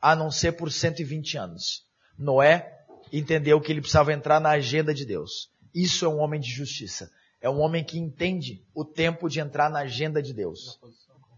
[0.00, 1.84] a não ser por 120 anos.
[2.16, 5.50] Noé entendeu que ele precisava entrar na agenda de Deus.
[5.74, 7.10] Isso é um homem de justiça.
[7.44, 10.80] É um homem que entende o tempo de entrar na agenda de Deus.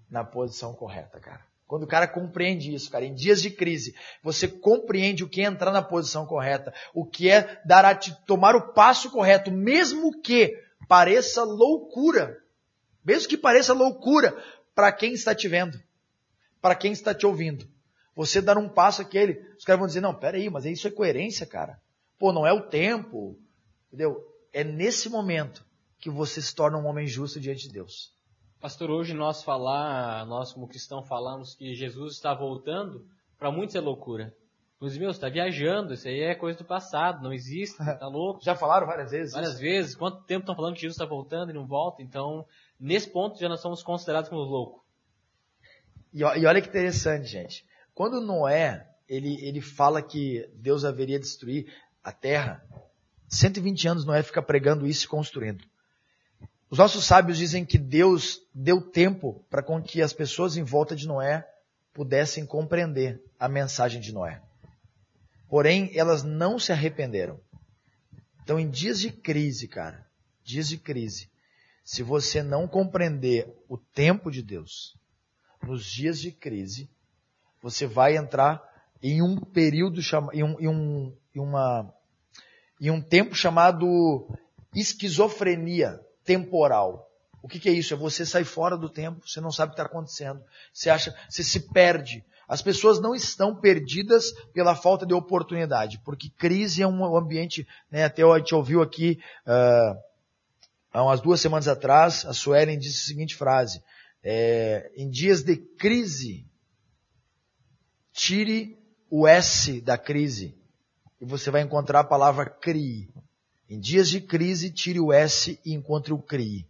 [0.08, 1.44] Na posição correta, cara.
[1.66, 3.92] Quando o cara compreende isso, cara, em dias de crise,
[4.22, 8.54] você compreende o que é entrar na posição correta, o que é dar a, tomar
[8.54, 12.40] o passo correto, mesmo que pareça loucura.
[13.04, 14.40] Mesmo que pareça loucura
[14.76, 15.76] para quem está te vendo,
[16.62, 17.68] para quem está te ouvindo.
[18.14, 21.44] Você dar um passo aquele, os caras vão dizer, não, peraí, mas isso é coerência,
[21.44, 21.82] cara.
[22.16, 23.36] Pô, não é o tempo.
[23.88, 24.24] Entendeu?
[24.52, 25.65] É nesse momento
[25.98, 28.14] que você se torna um homem justo diante de Deus.
[28.60, 33.06] Pastor, hoje nós falar, nós como cristãos falamos que Jesus está voltando,
[33.38, 34.34] para muitos é loucura.
[34.78, 38.42] Os meus, está viajando, isso aí é coisa do passado, não existe, tá louco.
[38.42, 39.32] Já falaram várias vezes?
[39.32, 39.60] Várias isso?
[39.60, 42.46] vezes, quanto tempo estão falando que Jesus está voltando e não volta, então,
[42.78, 44.82] nesse ponto já nós somos considerados como loucos.
[46.12, 47.64] E, e olha que interessante, gente.
[47.94, 51.72] Quando Noé, ele, ele fala que Deus haveria destruir
[52.04, 52.62] a terra,
[53.28, 55.64] 120 anos Noé fica pregando isso e construindo.
[56.68, 60.96] Os nossos sábios dizem que Deus deu tempo para com que as pessoas em volta
[60.96, 61.48] de Noé
[61.92, 64.42] pudessem compreender a mensagem de Noé.
[65.48, 67.40] Porém, elas não se arrependeram.
[68.42, 70.04] Então, em dias de crise, cara,
[70.42, 71.30] dias de crise,
[71.84, 74.96] se você não compreender o tempo de Deus,
[75.62, 76.90] nos dias de crise,
[77.62, 78.62] você vai entrar
[79.00, 80.00] em um período
[80.32, 81.94] em um, em um, em uma,
[82.80, 84.28] em um tempo chamado
[84.74, 87.08] esquizofrenia temporal.
[87.42, 87.94] O que, que é isso?
[87.94, 90.42] É você sair fora do tempo, você não sabe o que está acontecendo,
[90.74, 92.24] você acha, você se perde.
[92.48, 98.04] As pessoas não estão perdidas pela falta de oportunidade, porque crise é um ambiente, né,
[98.04, 99.96] até a gente ouviu aqui ah,
[100.92, 103.82] há umas duas semanas atrás, a Suelen disse a seguinte frase:
[104.22, 106.44] é, em dias de crise,
[108.12, 108.78] tire
[109.10, 110.56] o S da crise
[111.20, 113.08] e você vai encontrar a palavra CRI.
[113.68, 116.66] Em dias de crise, tire o S e encontre o CRI.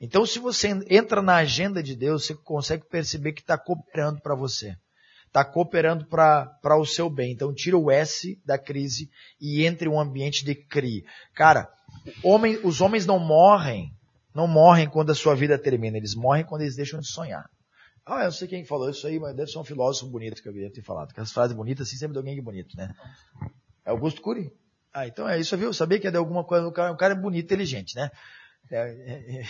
[0.00, 4.34] Então, se você entra na agenda de Deus, você consegue perceber que está cooperando para
[4.34, 4.76] você.
[5.26, 7.32] Está cooperando para o seu bem.
[7.32, 11.04] Então, tira o S da crise e entre um ambiente de CRI.
[11.34, 11.68] Cara,
[12.22, 13.92] homem, os homens não morrem,
[14.34, 15.98] não morrem quando a sua vida termina.
[15.98, 17.50] Eles morrem quando eles deixam de sonhar.
[18.06, 20.48] Ah, eu não sei quem falou isso aí, mas deve ser um filósofo bonito que
[20.48, 21.08] eu devia ter falado.
[21.08, 22.94] Porque as frases bonitas assim sempre de alguém bonito, né?
[23.84, 24.50] É Augusto Cury.
[24.92, 25.72] Ah, então é isso, viu?
[25.72, 26.66] Sabia que ia dar alguma coisa.
[26.66, 28.10] O cara, o cara é bonito, inteligente, né?
[28.70, 29.42] É, é,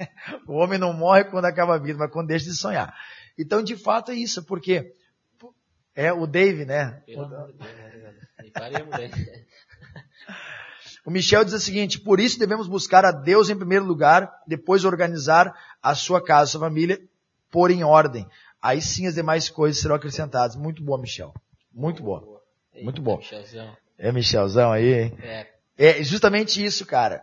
[0.00, 0.08] é.
[0.46, 2.94] o homem não morre quando acaba a vida, mas quando deixa de sonhar.
[3.38, 4.94] Então, de fato, é isso, porque
[5.94, 7.02] é o Dave, né?
[7.06, 9.44] Pelo amor de Deus, né?
[11.06, 14.84] O Michel diz o seguinte: por isso devemos buscar a Deus em primeiro lugar, depois
[14.84, 17.00] organizar a sua casa, a sua família,
[17.48, 18.28] pôr em ordem.
[18.60, 20.56] Aí sim as demais coisas serão acrescentadas.
[20.56, 21.32] Muito boa, Michel.
[21.72, 22.42] Muito boa.
[22.82, 23.18] Muito bom.
[23.18, 23.76] Michelzão.
[23.98, 25.18] É Michelzão aí, hein?
[25.22, 25.46] É.
[25.78, 27.22] É justamente isso, cara.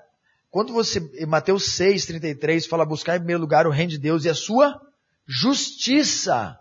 [0.50, 4.26] Quando você, em Mateus 6, 33, fala buscar em primeiro lugar o reino de Deus
[4.26, 4.80] e a sua
[5.26, 6.58] justiça.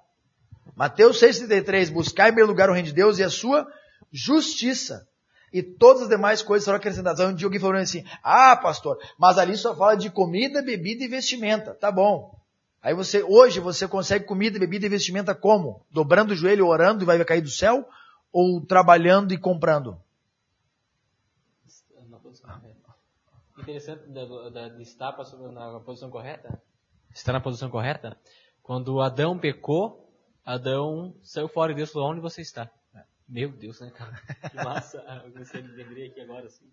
[0.75, 3.67] Mateus 6, 33, buscar em primeiro lugar o reino de Deus e a sua
[4.11, 5.07] justiça.
[5.53, 7.21] E todas as demais coisas serão acrescentadas.
[7.29, 11.09] Um dia alguém falou assim, ah, pastor, mas ali só fala de comida, bebida e
[11.09, 11.75] vestimenta.
[11.75, 12.35] Tá bom.
[12.83, 15.85] Aí você, hoje você consegue comida, bebida e vestimenta como?
[15.91, 17.87] Dobrando o joelho, orando e vai cair do céu?
[18.33, 20.01] Ou trabalhando e comprando?
[23.59, 25.16] Interessante da, da, de estar
[25.53, 26.61] na posição correta.
[27.14, 28.16] Estar na posição correta.
[28.62, 30.11] Quando Adão pecou,
[30.45, 32.70] Adão saiu fora e Deus falou, onde você está?
[33.28, 34.12] Meu Deus, né, cara?
[34.51, 34.99] Que massa.
[35.24, 36.64] Eu comecei me lembrei aqui agora, assim.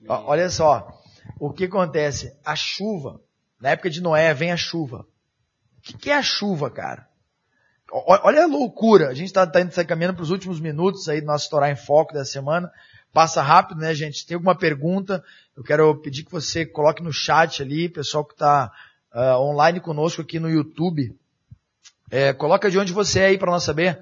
[0.00, 1.02] E- Ó, Olha só,
[1.38, 2.38] o que acontece?
[2.44, 3.20] A chuva,
[3.60, 5.06] na época de Noé, vem a chuva.
[5.78, 7.07] O que, que é a chuva, cara?
[7.90, 9.08] Olha a loucura.
[9.08, 11.76] A gente está tá tá caminhando para os últimos minutos aí do nosso Torá em
[11.76, 12.70] Foco da semana.
[13.12, 14.26] Passa rápido, né, gente?
[14.26, 15.24] Tem alguma pergunta?
[15.56, 18.70] Eu quero pedir que você coloque no chat ali, pessoal que está
[19.38, 21.16] online conosco aqui no YouTube.
[22.10, 23.98] É, coloca de onde você é aí para nós saber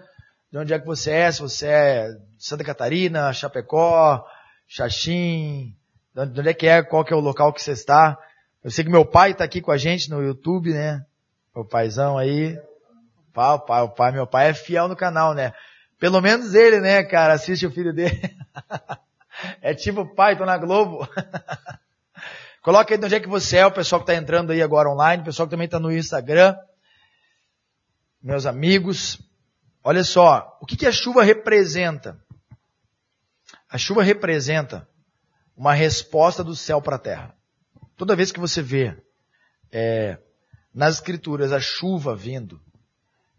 [0.50, 4.24] de onde é que você é, se você é Santa Catarina, Chapecó,
[4.66, 5.74] Xaxim,
[6.14, 8.18] de onde é que é, qual que é o local que você está.
[8.62, 11.04] Eu sei que meu pai está aqui com a gente no YouTube, né?
[11.54, 12.58] Meu paizão aí.
[13.36, 15.52] O pai, o pai, meu pai é fiel no canal, né?
[15.98, 18.36] Pelo menos ele, né, cara, assiste o filho dele.
[19.62, 21.08] é tipo, pai, tô na Globo.
[22.62, 24.90] Coloca aí de onde é que você é, o pessoal que está entrando aí agora
[24.90, 26.56] online, o pessoal que também está no Instagram.
[28.22, 29.20] Meus amigos.
[29.84, 32.20] Olha só, o que, que a chuva representa?
[33.70, 34.88] A chuva representa
[35.56, 37.34] uma resposta do céu para a terra.
[37.96, 38.96] Toda vez que você vê
[39.70, 40.18] é,
[40.74, 42.60] nas escrituras a chuva vindo,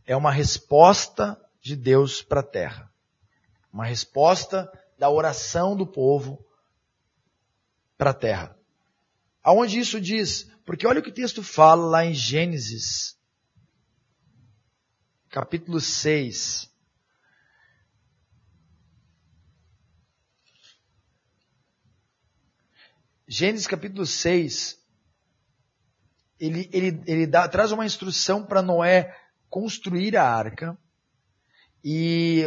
[0.08, 2.92] é uma resposta de Deus para a terra.
[3.72, 6.44] Uma resposta da oração do povo
[7.98, 8.58] para a terra.
[9.44, 10.50] Aonde isso diz?
[10.66, 13.20] Porque olha o que o texto fala lá em Gênesis,
[15.30, 16.74] capítulo 6.
[23.28, 24.82] Gênesis capítulo 6,
[26.40, 29.14] ele, ele, ele dá, traz uma instrução para Noé
[29.50, 30.78] construir a arca
[31.84, 32.44] e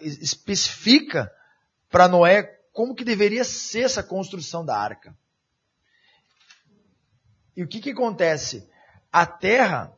[0.00, 1.30] especifica
[1.90, 2.42] para Noé
[2.72, 5.16] como que deveria ser essa construção da arca.
[7.56, 8.68] E o que, que acontece?
[9.12, 9.92] A terra,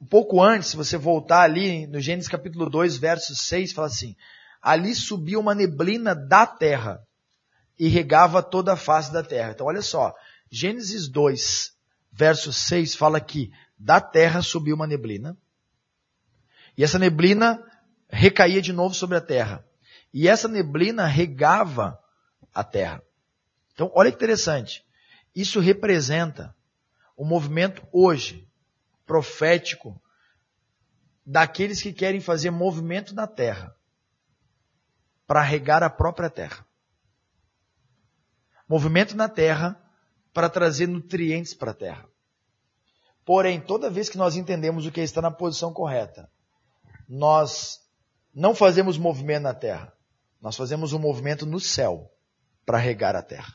[0.00, 4.16] um pouco antes, se você voltar ali no Gênesis capítulo 2, verso 6, fala assim:
[4.62, 7.06] ali subia uma neblina da terra
[7.78, 9.50] e regava toda a face da terra.
[9.50, 10.14] Então, olha só,
[10.50, 11.72] Gênesis 2,
[12.10, 15.36] verso 6 fala que da terra subiu uma neblina,
[16.76, 17.62] e essa neblina
[18.08, 19.64] recaía de novo sobre a terra.
[20.12, 21.98] E essa neblina regava
[22.52, 23.02] a terra.
[23.72, 24.84] Então, olha que interessante.
[25.34, 26.54] Isso representa
[27.16, 28.48] o movimento hoje,
[29.06, 30.00] profético,
[31.24, 33.74] daqueles que querem fazer movimento na terra
[35.26, 36.66] para regar a própria terra.
[38.68, 39.80] Movimento na terra
[40.32, 42.06] para trazer nutrientes para a terra.
[43.24, 46.30] Porém, toda vez que nós entendemos o que estar na posição correta,
[47.14, 47.82] nós
[48.34, 49.92] não fazemos movimento na terra.
[50.40, 52.10] Nós fazemos um movimento no céu
[52.64, 53.54] para regar a terra.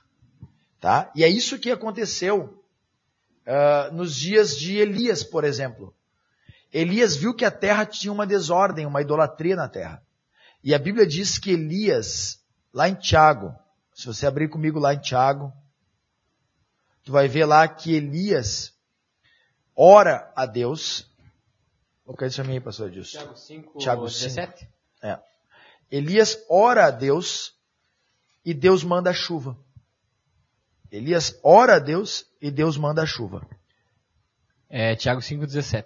[0.79, 1.11] Tá?
[1.15, 2.63] E é isso que aconteceu
[3.47, 5.91] uh, nos dias de Elias, por exemplo.
[6.71, 10.03] Elias viu que a terra tinha uma desordem, uma idolatria na terra.
[10.63, 12.39] E a Bíblia diz que Elias,
[12.71, 13.55] lá em Tiago,
[13.91, 15.51] se você abrir comigo lá em Tiago,
[17.03, 18.71] tu vai ver lá que Elias
[19.75, 21.09] ora a Deus.
[22.07, 23.19] O que é isso aí, pastor Edilson?
[23.19, 24.29] Tiago 5, Tiago 5.
[24.29, 24.69] 17.
[25.03, 25.19] É.
[25.91, 27.53] Elias ora a Deus
[28.45, 29.57] e Deus manda a chuva.
[30.89, 33.45] Elias ora a Deus e Deus manda a chuva.
[34.69, 35.85] É, Tiago 5,17.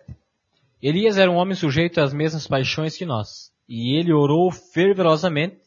[0.79, 5.59] Elias era um homem sujeito às mesmas paixões que nós, e ele orou fervorosamente,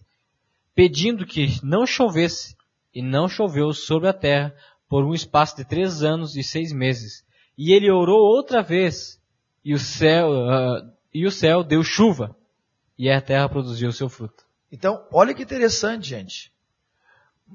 [0.73, 2.57] pedindo que não chovesse,
[2.93, 4.55] e não choveu sobre a terra
[4.89, 7.25] por um espaço de três anos e seis meses.
[7.59, 9.21] E ele orou outra vez,
[9.65, 12.37] e o céu, ah, e o céu deu chuva,
[12.99, 14.45] e a terra produziu o seu fruto.
[14.71, 16.53] Então, olha que interessante, gente.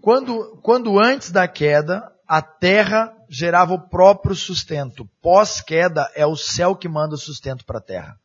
[0.02, 5.10] quando, quando antes da queda, a terra gerava o próprio sustento.
[5.22, 8.20] Pós-queda, é o céu que manda o sustento para a terra.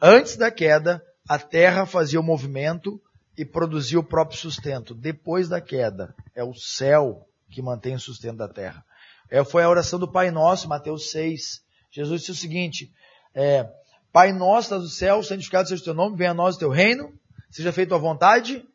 [0.00, 3.00] Antes da queda, a terra fazia o movimento
[3.36, 4.94] e produzia o próprio sustento.
[4.94, 8.84] Depois da queda, é o céu que mantém o sustento da terra.
[9.30, 11.62] É, foi a oração do Pai Nosso, Mateus 6.
[11.90, 12.92] Jesus disse o seguinte,
[13.34, 13.68] é,
[14.12, 16.70] Pai Nosso, estás no céu, santificado seja o teu nome, venha a nós o teu
[16.70, 17.12] reino,
[17.50, 18.66] seja feita a vontade,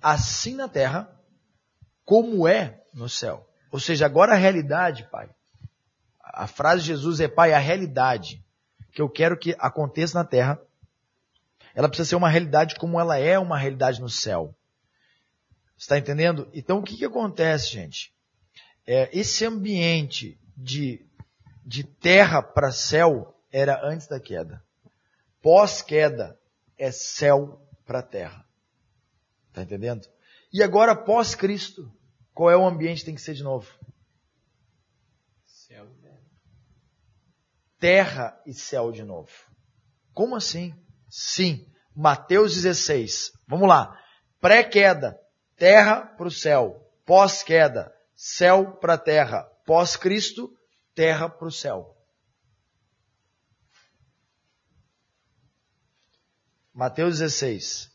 [0.00, 1.08] assim na terra,
[2.04, 3.48] como é no céu.
[3.70, 5.30] Ou seja, agora a realidade, Pai.
[6.22, 8.44] A frase de Jesus é, Pai, a realidade
[8.92, 10.60] que eu quero que aconteça na terra,
[11.74, 14.54] ela precisa ser uma realidade como ela é uma realidade no céu.
[15.76, 16.48] Está entendendo?
[16.52, 18.12] Então o que, que acontece, gente?
[18.86, 21.04] É, esse ambiente de,
[21.64, 24.64] de terra para céu era antes da queda.
[25.40, 26.38] Pós-queda
[26.78, 28.46] é céu para terra.
[29.48, 30.08] Está entendendo?
[30.52, 31.90] E agora, pós-Cristo,
[32.34, 33.70] qual é o ambiente que tem que ser de novo?
[35.46, 35.86] Céu.
[37.78, 39.30] Terra e céu de novo.
[40.12, 40.74] Como assim?
[41.08, 41.66] Sim.
[41.94, 43.32] Mateus 16.
[43.46, 43.98] Vamos lá.
[44.40, 45.18] Pré-queda,
[45.56, 46.90] terra para o céu.
[47.04, 49.42] Pós-queda, céu para a terra.
[49.66, 50.52] Pós-Cristo,
[50.94, 51.96] terra para o céu.
[56.74, 57.90] Mateus 16.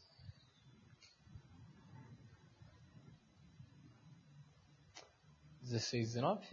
[5.62, 6.48] Dezesseis, dezenove?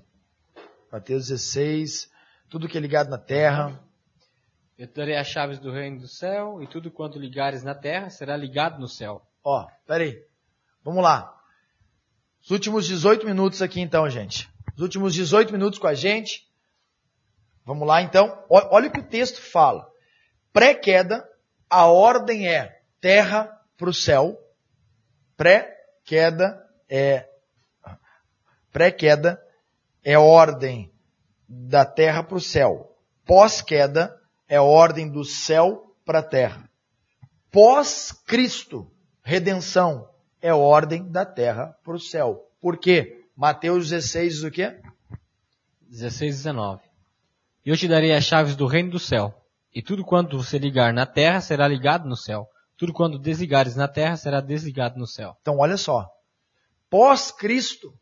[0.91, 2.11] Mateus 16,
[2.49, 3.81] tudo que é ligado na terra.
[4.77, 8.11] Eu te darei as chaves do reino do céu, e tudo quanto ligares na terra
[8.11, 9.25] será ligado no céu.
[9.45, 10.21] Ó, peraí.
[10.83, 11.33] Vamos lá.
[12.43, 14.53] Os últimos 18 minutos aqui então, gente.
[14.77, 16.49] Os últimos 18 minutos com a gente.
[17.65, 18.45] Vamos lá então.
[18.49, 19.89] Olha o que o texto fala.
[20.53, 21.27] Pré-queda,
[21.69, 24.39] a ordem é terra para o céu,
[25.37, 27.29] pré-queda é
[28.73, 29.41] pré-queda
[30.03, 30.93] é ordem
[31.49, 32.97] da terra para o céu.
[33.25, 34.15] Pós-queda
[34.49, 36.69] é ordem do céu para a terra.
[37.51, 38.91] Pós-Cristo,
[39.23, 40.09] redenção,
[40.43, 42.51] é ordem da terra para o céu.
[42.61, 43.24] Por quê?
[43.37, 44.81] Mateus 16 diz o quê?
[45.91, 46.83] 16, 19.
[47.65, 49.35] E eu te darei as chaves do reino do céu.
[49.75, 52.47] E tudo quanto você ligar na terra será ligado no céu.
[52.77, 55.37] Tudo quanto desligares na terra será desligado no céu.
[55.41, 56.09] Então olha só.
[56.89, 57.93] Pós-Cristo,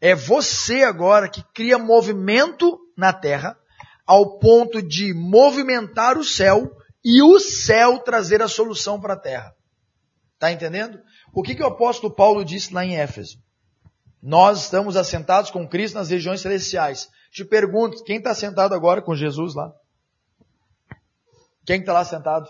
[0.00, 3.56] é você agora que cria movimento na terra
[4.04, 6.70] ao ponto de movimentar o céu
[7.04, 9.54] e o céu trazer a solução para a terra.
[10.38, 10.98] Tá entendendo?
[11.32, 13.38] O que, que o apóstolo Paulo disse lá em Éfeso?
[14.22, 17.08] Nós estamos assentados com Cristo nas regiões celestiais.
[17.30, 19.72] Te pergunto, quem está sentado agora com Jesus lá?
[21.64, 22.48] Quem está lá sentado?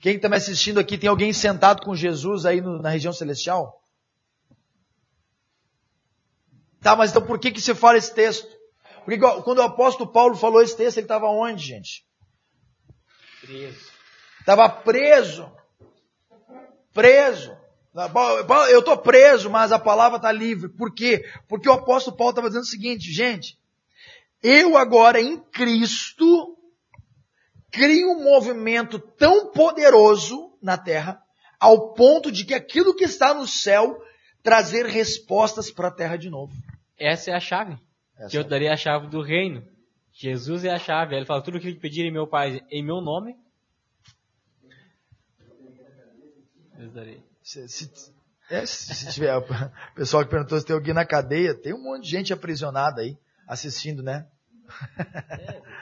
[0.00, 3.82] Quem está me assistindo aqui, tem alguém sentado com Jesus aí no, na região celestial?
[6.80, 8.48] Tá, mas então por que que você fala esse texto?
[9.04, 12.06] Porque quando o apóstolo Paulo falou esse texto, ele estava onde, gente?
[13.42, 13.90] Preso.
[14.40, 15.52] Estava preso.
[16.92, 17.59] Preso.
[18.70, 20.68] Eu estou preso, mas a palavra está livre.
[20.68, 21.24] Por quê?
[21.48, 23.58] Porque o apóstolo Paulo estava dizendo o seguinte, gente,
[24.42, 26.56] eu agora em Cristo
[27.70, 31.20] cria um movimento tão poderoso na terra,
[31.58, 34.00] ao ponto de que aquilo que está no céu
[34.42, 36.52] trazer respostas para a terra de novo.
[36.98, 37.76] Essa é a chave.
[38.16, 38.44] Essa que eu é.
[38.44, 39.66] daria a chave do reino.
[40.12, 41.16] Jesus é a chave.
[41.16, 43.36] Ele fala, tudo o que pedirem meu Pai em meu nome,
[46.78, 47.29] eu darei.
[47.42, 47.90] Se, se,
[48.50, 49.44] é, se tiver, o
[49.94, 53.18] pessoal que perguntou se tem alguém na cadeia, tem um monte de gente aprisionada aí,
[53.46, 54.26] assistindo, né?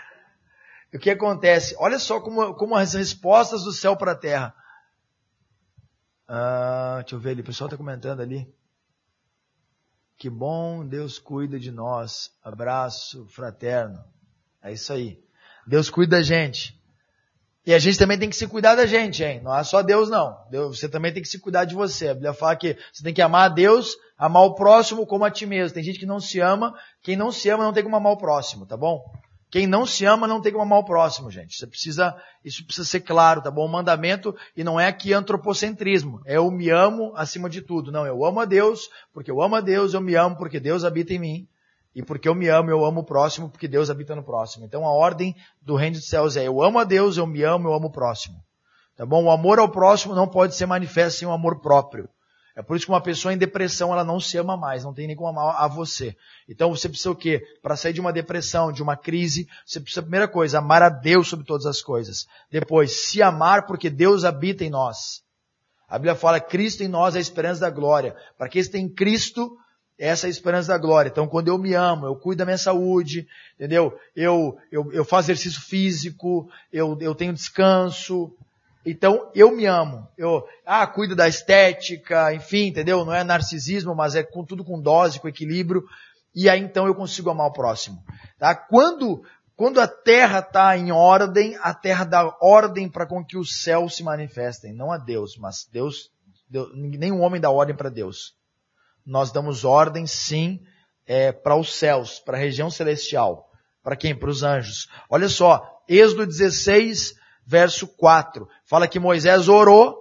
[0.92, 1.76] O que acontece?
[1.78, 4.54] Olha só como, como as respostas do céu para a terra.
[6.26, 8.50] Ah, deixa eu ver ali, o pessoal está comentando ali.
[10.16, 12.32] Que bom, Deus cuida de nós.
[12.42, 14.02] Abraço fraterno.
[14.62, 15.22] É isso aí.
[15.66, 16.78] Deus cuida da gente.
[17.68, 19.42] E a gente também tem que se cuidar da gente, hein?
[19.44, 20.34] Não é só Deus, não.
[20.50, 22.08] Deus, você também tem que se cuidar de você.
[22.08, 25.30] A Bíblia fala que você tem que amar a Deus, amar o próximo como a
[25.30, 25.74] ti mesmo.
[25.74, 26.74] Tem gente que não se ama.
[27.02, 29.04] Quem não se ama não tem como amar o próximo, tá bom?
[29.50, 31.58] Quem não se ama não tem como amar o próximo, gente.
[31.58, 33.66] Você precisa, isso precisa ser claro, tá bom?
[33.66, 37.92] O mandamento, e não é aqui antropocentrismo, é eu me amo acima de tudo.
[37.92, 40.84] Não, eu amo a Deus, porque eu amo a Deus, eu me amo porque Deus
[40.84, 41.48] habita em mim.
[41.94, 44.64] E porque eu me amo, eu amo o próximo, porque Deus habita no próximo.
[44.64, 47.68] Então a ordem do reino dos céus é eu amo a Deus, eu me amo,
[47.68, 48.36] eu amo o próximo.
[48.96, 49.24] Tá bom?
[49.24, 52.08] O amor ao próximo não pode ser manifesto sem o amor próprio.
[52.58, 55.06] É por isso que uma pessoa em depressão, ela não se ama mais, não tem
[55.06, 56.16] nem como amar a você.
[56.48, 57.40] Então você precisa o quê?
[57.62, 61.28] Para sair de uma depressão, de uma crise, você precisa, primeira coisa, amar a Deus
[61.28, 62.26] sobre todas as coisas.
[62.50, 65.22] Depois, se amar porque Deus habita em nós.
[65.88, 68.16] A Bíblia fala, Cristo em nós é a esperança da glória.
[68.36, 69.56] Para que têm Cristo,
[69.98, 71.08] essa é a esperança da glória.
[71.08, 73.26] Então, quando eu me amo, eu cuido da minha saúde,
[73.56, 73.98] entendeu?
[74.14, 78.32] Eu, eu, eu faço exercício físico, eu, eu tenho descanso.
[78.86, 80.06] Então, eu me amo.
[80.16, 83.04] Eu, ah, cuido da estética, enfim, entendeu?
[83.04, 85.84] Não é narcisismo, mas é com tudo com dose, com equilíbrio.
[86.32, 88.00] E aí, então, eu consigo amar o próximo.
[88.38, 88.54] Tá?
[88.54, 89.24] Quando,
[89.56, 93.96] quando a terra está em ordem, a terra dá ordem para com que os céus
[93.96, 94.72] se manifestem.
[94.72, 96.08] Não a Deus, mas Deus,
[96.48, 98.38] Deus nenhum homem dá ordem para Deus.
[99.08, 100.62] Nós damos ordem, sim,
[101.06, 103.50] é, para os céus, para a região celestial.
[103.82, 104.14] Para quem?
[104.14, 104.86] Para os anjos.
[105.08, 107.14] Olha só, Êxodo 16,
[107.46, 108.46] verso 4.
[108.66, 109.98] Fala que Moisés orou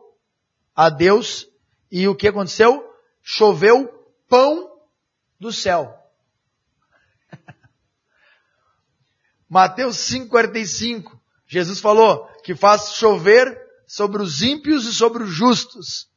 [0.76, 1.48] a Deus
[1.90, 2.84] e o que aconteceu?
[3.24, 3.88] Choveu
[4.28, 4.78] pão
[5.40, 5.98] do céu.
[9.48, 16.10] Mateus 5,45, Jesus falou que faz chover sobre os ímpios e sobre os justos.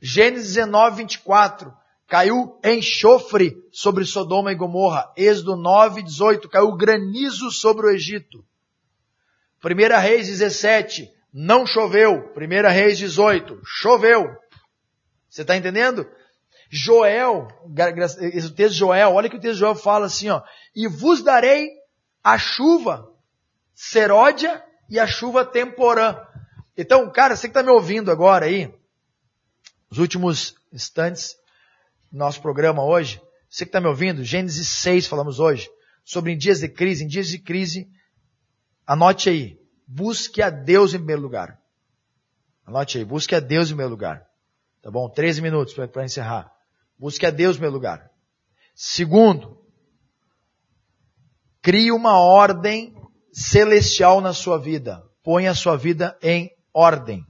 [0.00, 1.76] Gênesis 19, 24,
[2.06, 5.12] caiu enxofre sobre Sodoma e Gomorra.
[5.16, 8.44] Êxodo 9, 18, caiu granizo sobre o Egito.
[9.64, 12.32] 1 Reis 17, não choveu.
[12.36, 14.24] 1 Reis 18, choveu.
[15.28, 16.08] Você está entendendo?
[16.70, 17.74] Joel, o
[18.50, 20.42] texto de Joel, olha que o texto de Joel fala assim, ó,
[20.74, 21.68] e vos darei
[22.22, 23.08] a chuva
[23.74, 26.16] seródia e a chuva temporã.
[26.76, 28.72] Então, cara, você que está me ouvindo agora aí,
[29.90, 31.36] os últimos instantes
[32.12, 35.68] nosso programa hoje, você que está me ouvindo, Gênesis 6 falamos hoje,
[36.04, 37.88] sobre em dias de crise, em dias de crise,
[38.86, 41.58] anote aí, busque a Deus em primeiro lugar.
[42.64, 44.26] Anote aí, busque a Deus em primeiro lugar.
[44.82, 45.08] Tá bom?
[45.08, 46.52] 13 minutos para encerrar.
[46.98, 48.10] Busque a Deus em primeiro lugar.
[48.74, 49.66] Segundo,
[51.66, 52.94] Crie uma ordem
[53.32, 55.02] celestial na sua vida.
[55.24, 57.26] Põe a sua vida em ordem.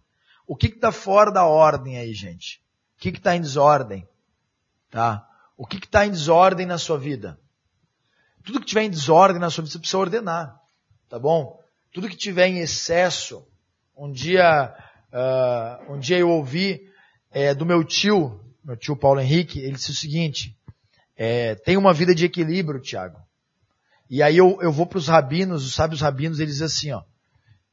[0.46, 2.60] O que está fora da ordem aí, gente?
[2.98, 4.06] O que está em desordem?
[4.90, 5.26] Tá?
[5.56, 7.38] O que está em desordem na sua vida?
[8.44, 10.56] Tudo que tiver em desordem na sua vida, você precisa ordenar.
[11.08, 11.60] Tá bom?
[11.92, 13.46] Tudo que tiver em excesso.
[13.96, 14.74] Um dia,
[15.12, 16.88] uh, um dia eu ouvi
[17.30, 20.56] é, do meu tio, meu tio Paulo Henrique, ele disse o seguinte,
[21.16, 23.18] é, tem uma vida de equilíbrio, Tiago.
[24.08, 27.02] E aí eu, eu vou para os rabinos, os sábios rabinos, eles dizem assim, ó,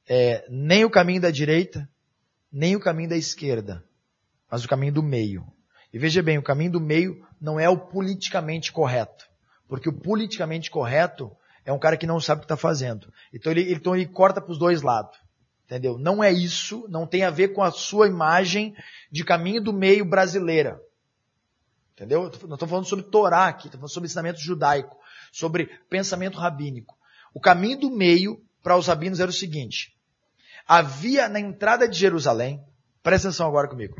[0.07, 1.88] é, nem o caminho da direita,
[2.51, 3.84] nem o caminho da esquerda,
[4.49, 5.45] mas o caminho do meio.
[5.94, 9.26] E veja bem, o caminho do meio não é o politicamente correto.
[9.68, 11.32] Porque o politicamente correto
[11.64, 13.14] é um cara que não sabe o que está fazendo.
[13.32, 15.18] Então ele, então ele corta para os dois lados.
[15.66, 15.98] Entendeu?
[15.98, 18.76] Não é isso, não tem a ver com a sua imagem
[19.12, 20.82] de caminho do meio brasileira.
[21.94, 22.24] Entendeu?
[22.48, 24.98] Não estou falando sobre Torá aqui, estou falando sobre ensinamento judaico
[25.34, 26.96] sobre pensamento rabínico.
[27.34, 29.98] O caminho do meio para os rabinos era o seguinte:
[30.68, 32.64] havia na entrada de Jerusalém,
[33.02, 33.96] presta atenção agora comigo.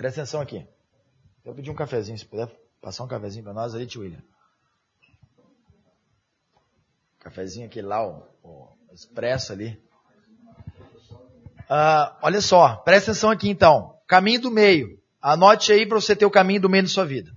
[0.00, 0.66] Presta atenção aqui.
[1.44, 4.22] Eu pedi um cafezinho, se puder passar um cafezinho para nós ali, tio William.
[7.18, 9.78] Cafezinho aqui lá, o, o expresso ali.
[11.68, 13.94] Uh, olha só, presta atenção aqui então.
[14.06, 14.98] Caminho do meio.
[15.20, 17.30] Anote aí para você ter o caminho do meio da sua vida.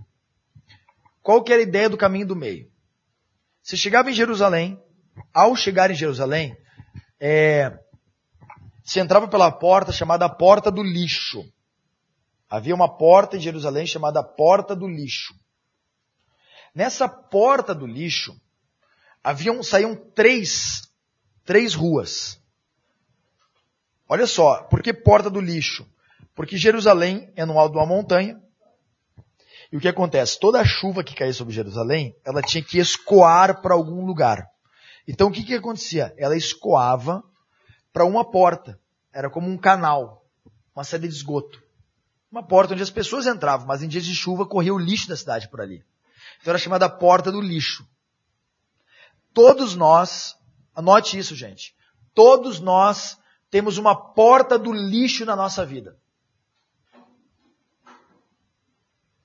[1.22, 2.72] Qual que era a ideia do caminho do meio?
[3.62, 4.82] Você chegava em Jerusalém,
[5.34, 6.56] ao chegar em Jerusalém,
[7.20, 7.78] é,
[8.82, 11.44] você entrava pela porta chamada Porta do Lixo.
[12.50, 15.34] Havia uma porta em Jerusalém chamada Porta do Lixo.
[16.74, 18.40] Nessa Porta do Lixo,
[19.24, 20.90] haviam, saíam três,
[21.46, 22.40] três ruas.
[24.08, 25.88] Olha só, por que Porta do Lixo?
[26.36, 28.44] Porque Jerusalém é no alto de uma montanha,
[29.74, 30.40] e o que acontece?
[30.40, 34.48] Toda a chuva que caía sobre Jerusalém, ela tinha que escoar para algum lugar.
[35.08, 36.14] Então o que, que acontecia?
[36.16, 37.24] Ela escoava
[37.92, 38.80] para uma porta.
[39.12, 40.28] Era como um canal,
[40.76, 41.63] uma saída de esgoto.
[42.34, 45.16] Uma porta onde as pessoas entravam, mas em dias de chuva corria o lixo da
[45.16, 45.86] cidade por ali.
[46.42, 47.88] Então era chamada porta do lixo.
[49.32, 50.36] Todos nós,
[50.76, 51.76] anote isso, gente.
[52.12, 53.20] Todos nós
[53.52, 55.96] temos uma porta do lixo na nossa vida.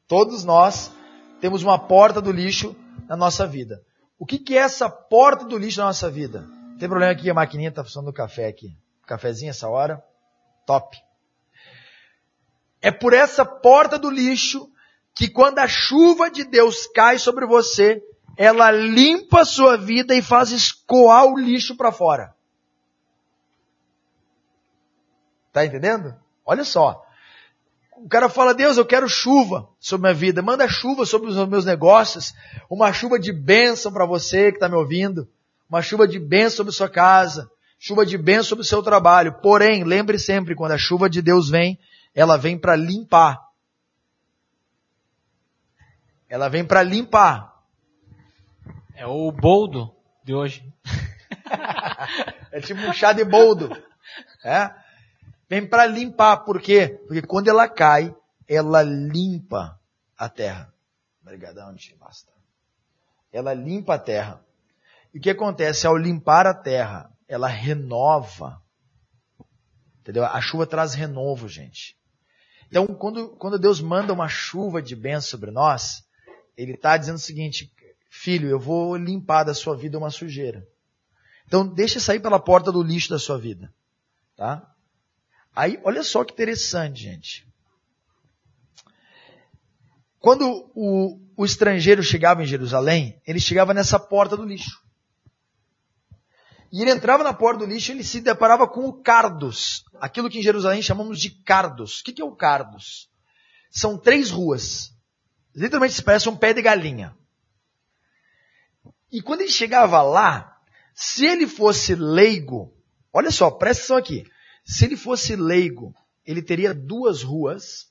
[0.07, 0.93] Todos nós
[1.41, 2.77] temos uma porta do lixo
[3.09, 3.83] na nossa vida.
[4.19, 6.47] O que, que é essa porta do lixo na nossa vida?
[6.79, 8.77] Tem problema aqui, a maquininha está funcionando o café aqui.
[9.07, 10.05] Cafezinho essa hora?
[10.67, 11.08] Top.
[12.81, 14.71] É por essa porta do lixo
[15.15, 18.03] que quando a chuva de Deus cai sobre você,
[18.37, 22.35] ela limpa a sua vida e faz escoar o lixo para fora.
[25.53, 26.15] Tá entendendo?
[26.47, 27.05] Olha só
[28.05, 30.41] o cara fala, Deus, eu quero chuva sobre minha vida.
[30.41, 32.33] Manda chuva sobre os meus negócios.
[32.71, 35.29] Uma chuva de bênção para você que está me ouvindo.
[35.69, 37.51] Uma chuva de bênção sobre sua casa.
[37.79, 39.35] chuva de bênção sobre o seu trabalho.
[39.43, 41.79] Porém, lembre sempre, quando a chuva de Deus vem,
[42.15, 43.39] ela vem para limpar.
[46.29, 47.63] Ela vem para limpar.
[48.95, 49.95] É o boldo
[50.25, 50.73] de hoje.
[52.53, 53.71] é tipo um chá de boldo.
[54.45, 54.71] É?
[55.49, 56.39] Vem para limpar.
[56.39, 57.01] Por quê?
[57.07, 58.15] Porque quando ela cai,
[58.47, 59.81] ela limpa
[60.17, 60.73] a terra.
[61.23, 62.33] Obrigadão, basta.
[63.33, 64.43] Ela limpa a terra.
[65.13, 65.87] E o que acontece?
[65.87, 68.63] Ao limpar a terra, ela renova.
[70.01, 70.25] Entendeu?
[70.25, 71.98] A chuva traz renovo, gente.
[72.69, 76.05] Então, quando, quando Deus manda uma chuva de bênção sobre nós,
[76.57, 77.73] Ele está dizendo o seguinte,
[78.11, 80.67] filho, eu vou limpar da sua vida uma sujeira.
[81.47, 83.73] Então, deixa sair pela porta do lixo da sua vida.
[84.37, 84.71] Tá?
[85.57, 87.49] Aí, olha só que interessante, gente.
[90.21, 94.83] Quando o, o estrangeiro chegava em Jerusalém, ele chegava nessa porta do lixo.
[96.71, 99.85] E ele entrava na porta do lixo e ele se deparava com o cardos.
[100.01, 102.01] Aquilo que em Jerusalém chamamos de cardos.
[102.01, 103.09] O que é o cardos?
[103.71, 104.93] São três ruas.
[105.55, 107.17] Literalmente se parece um pé de galinha.
[109.11, 110.59] E quando ele chegava lá,
[110.95, 112.75] se ele fosse leigo,
[113.13, 114.25] olha só, presta atenção aqui.
[114.65, 115.95] Se ele fosse leigo,
[116.27, 117.91] ele teria duas ruas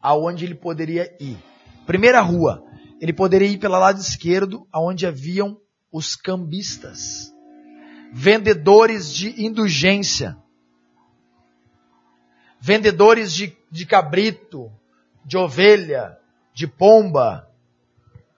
[0.00, 1.36] aonde ele poderia ir.
[1.84, 2.64] Primeira rua,
[2.98, 5.60] ele poderia ir pelo lado esquerdo, aonde haviam
[5.92, 7.31] os cambistas
[8.12, 10.36] vendedores de indulgência,
[12.60, 14.70] vendedores de, de cabrito,
[15.24, 16.18] de ovelha,
[16.52, 17.48] de pomba.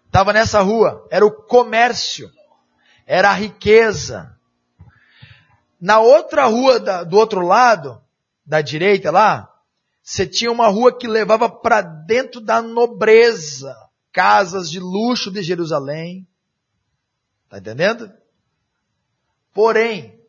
[0.07, 2.31] Estava nessa rua, era o comércio,
[3.05, 4.39] era a riqueza.
[5.81, 8.01] Na outra rua da, do outro lado,
[8.47, 9.53] da direita lá,
[10.01, 13.75] você tinha uma rua que levava para dentro da nobreza,
[14.13, 16.29] casas de luxo de Jerusalém.
[17.49, 18.13] Tá entendendo?
[19.55, 20.21] Porém,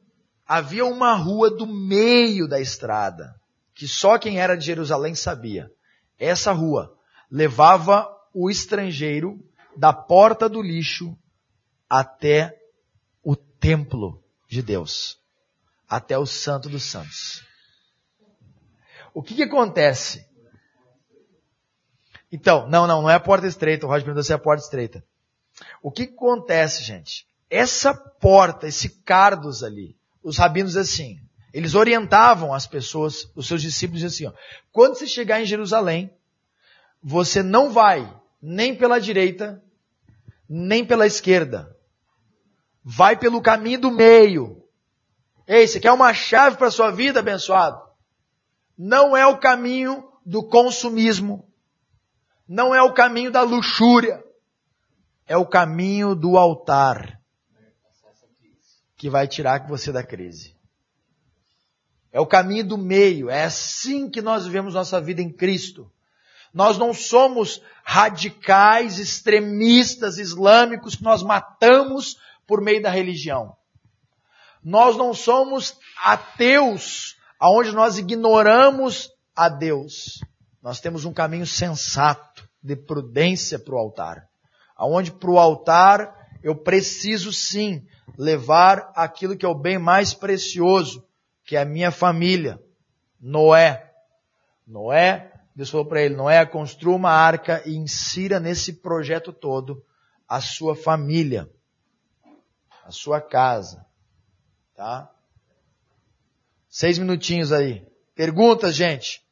[0.48, 3.36] havia uma rua do meio da estrada,
[3.74, 5.72] que só quem era de Jerusalém sabia.
[6.18, 6.96] Essa rua
[7.30, 9.44] levava o estrangeiro
[9.76, 11.18] da porta do lixo
[11.90, 12.56] até
[13.24, 15.20] o templo de Deus,
[15.90, 17.44] até o Santo dos Santos.
[19.14, 20.28] O que, que acontece?
[22.32, 23.86] Então, não, não, não é a porta estreita.
[23.86, 25.04] O Roger perguntou se é a porta estreita.
[25.82, 27.26] O que, que acontece, gente?
[27.50, 31.20] Essa porta, esse cardos ali, os rabinos assim,
[31.54, 34.34] eles orientavam as pessoas, os seus discípulos assim, ó,
[34.72, 36.12] quando você chegar em Jerusalém,
[37.02, 39.64] você não vai nem pela direita,
[40.50, 41.76] nem pela esquerda.
[42.84, 44.64] Vai pelo caminho do meio.
[45.48, 47.82] Ei, você quer uma chave para sua vida, abençoado?
[48.78, 51.48] Não é o caminho do consumismo.
[52.48, 54.24] Não é o caminho da luxúria.
[55.26, 57.20] É o caminho do altar
[59.06, 60.56] que vai tirar você da crise.
[62.12, 63.30] É o caminho do meio.
[63.30, 65.92] É assim que nós vivemos nossa vida em Cristo.
[66.52, 73.56] Nós não somos radicais, extremistas, islâmicos que nós matamos por meio da religião.
[74.64, 80.20] Nós não somos ateus, aonde nós ignoramos a Deus.
[80.64, 84.28] Nós temos um caminho sensato de prudência para o altar.
[84.76, 87.84] Aonde para o altar eu preciso sim
[88.16, 91.04] levar aquilo que é o bem mais precioso,
[91.44, 92.62] que é a minha família.
[93.20, 93.92] Noé.
[94.68, 99.84] Noé, Deus falou para ele, Noé, construa uma arca e insira nesse projeto todo
[100.30, 101.50] a sua família,
[102.84, 103.84] a sua casa.
[104.76, 105.12] Tá?
[106.70, 107.84] Seis minutinhos aí.
[108.14, 109.26] Perguntas, gente?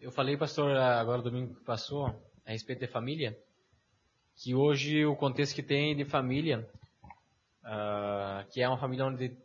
[0.00, 2.10] Eu falei, pastor, agora domingo que passou,
[2.46, 3.38] a respeito de família,
[4.36, 6.68] que hoje o contexto que tem de família,
[7.62, 9.36] uh, que é uma família onde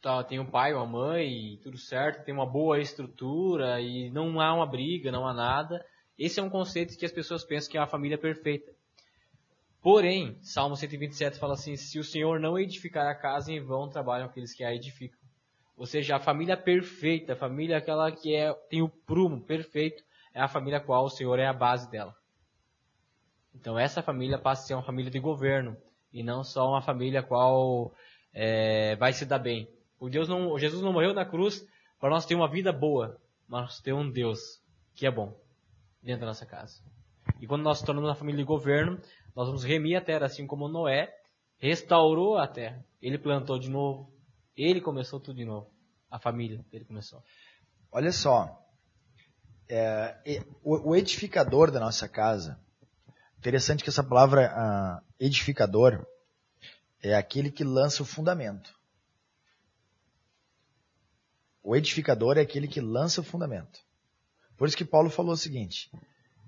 [0.00, 4.54] tá, tem um pai, uma mãe, tudo certo, tem uma boa estrutura e não há
[4.54, 5.84] uma briga, não há nada.
[6.18, 8.72] Esse é um conceito que as pessoas pensam que é uma família perfeita.
[9.82, 14.26] Porém, Salmo 127 fala assim: se o Senhor não edificar a casa, em vão trabalham
[14.26, 15.18] aqueles que a edificam.
[15.76, 20.04] Ou seja, a família perfeita, a família aquela que é, tem o prumo perfeito,
[20.34, 22.14] é a família qual o Senhor é a base dela.
[23.54, 25.76] Então essa família passa a ser uma família de governo
[26.12, 27.94] e não só uma família qual
[28.32, 29.68] é, vai se dar bem.
[29.98, 31.66] O Deus não, Jesus não morreu na cruz
[32.00, 33.16] para nós ter uma vida boa,
[33.48, 34.60] mas ter um Deus
[34.94, 35.38] que é bom
[36.02, 36.82] dentro da nossa casa.
[37.40, 39.00] E quando nós tornamos uma família de governo,
[39.34, 41.14] nós vamos remir a terra, assim como Noé
[41.58, 42.84] restaurou a terra.
[43.00, 44.12] Ele plantou de novo,
[44.56, 45.70] ele começou tudo de novo.
[46.10, 47.22] A família dele começou.
[47.90, 48.63] Olha só,
[49.68, 52.58] é, o edificador da nossa casa,
[53.44, 56.06] Interessante que essa palavra uh, edificador,
[57.02, 58.74] é aquele que lança o fundamento.
[61.62, 63.80] O edificador é aquele que lança o fundamento.
[64.56, 65.90] Por isso que Paulo falou o seguinte: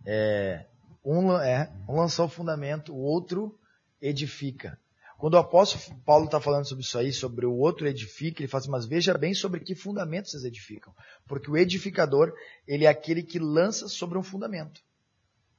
[0.07, 0.64] é,
[1.05, 3.61] um, é, um lançou o fundamento, o outro
[4.01, 4.81] edifica.
[5.19, 8.62] Quando o apóstolo Paulo está falando sobre isso aí, sobre o outro edifica, ele fala
[8.62, 10.95] assim, mas veja bem sobre que fundamentos vocês edificam.
[11.27, 12.35] Porque o edificador,
[12.67, 14.83] ele é aquele que lança sobre um fundamento.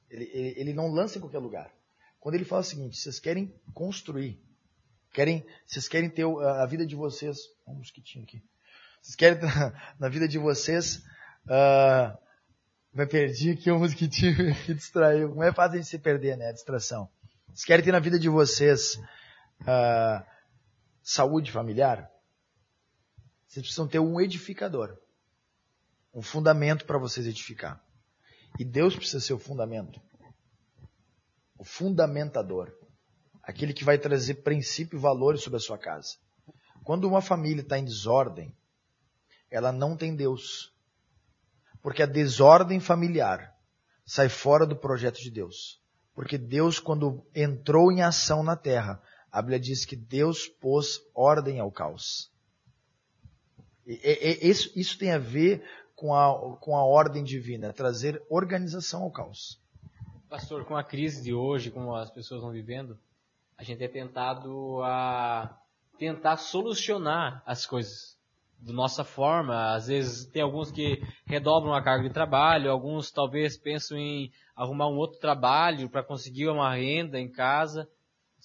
[0.08, 1.72] Ele, ele, ele não lança em qualquer lugar.
[2.20, 4.40] Quando ele fala o seguinte, vocês querem construir,
[5.12, 8.42] querem, vocês querem ter a vida de vocês, um mosquitinho aqui,
[9.02, 9.48] vocês querem ter
[9.98, 10.98] na vida de vocês,
[11.46, 12.16] uh,
[12.92, 15.34] vai perder aqui um mosquitinho que distraiu.
[15.34, 17.08] Não é fácil gente se perder, né, a distração.
[17.48, 19.00] Vocês querem ter na vida de vocês
[19.62, 20.24] uh,
[21.02, 22.10] saúde familiar,
[23.46, 24.96] vocês precisam ter um edificador.
[26.14, 27.82] Um fundamento para vocês edificar.
[28.58, 30.00] E Deus precisa ser o fundamento.
[31.56, 32.72] O fundamentador.
[33.42, 36.16] Aquele que vai trazer princípio e valores sobre a sua casa.
[36.84, 38.54] Quando uma família está em desordem,
[39.50, 40.74] ela não tem Deus.
[41.82, 43.54] Porque a desordem familiar
[44.04, 45.80] sai fora do projeto de Deus.
[46.14, 51.60] Porque Deus, quando entrou em ação na terra, a Bíblia diz que Deus pôs ordem
[51.60, 52.30] ao caos.
[53.86, 55.62] E, e, isso, isso tem a ver
[55.94, 59.60] com a, com a ordem divina, trazer organização ao caos.
[60.28, 62.98] Pastor, com a crise de hoje, como as pessoas estão vivendo,
[63.56, 65.58] a gente é tentado a
[65.98, 68.16] tentar solucionar as coisas
[68.60, 69.74] da nossa forma.
[69.74, 74.88] Às vezes tem alguns que redobram a carga de trabalho, alguns talvez pensam em arrumar
[74.88, 77.88] um outro trabalho para conseguir uma renda em casa.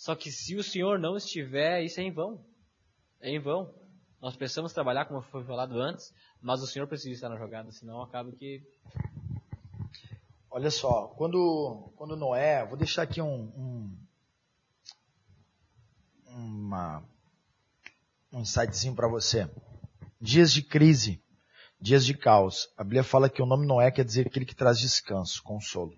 [0.03, 2.45] Só que se o Senhor não estiver, isso é em vão.
[3.21, 3.73] É em vão.
[4.21, 8.01] Nós precisamos trabalhar, como foi falado antes, mas o Senhor precisa estar na jogada, senão
[8.01, 8.61] acaba que.
[10.51, 13.97] Olha só, quando, quando Noé, vou deixar aqui um, um
[16.27, 17.01] uma,
[18.29, 19.49] um insightzinho para você.
[20.19, 21.23] Dias de crise,
[21.79, 22.67] dias de caos.
[22.75, 25.95] A Bíblia fala que o nome Noé quer dizer aquele que traz descanso, consolo.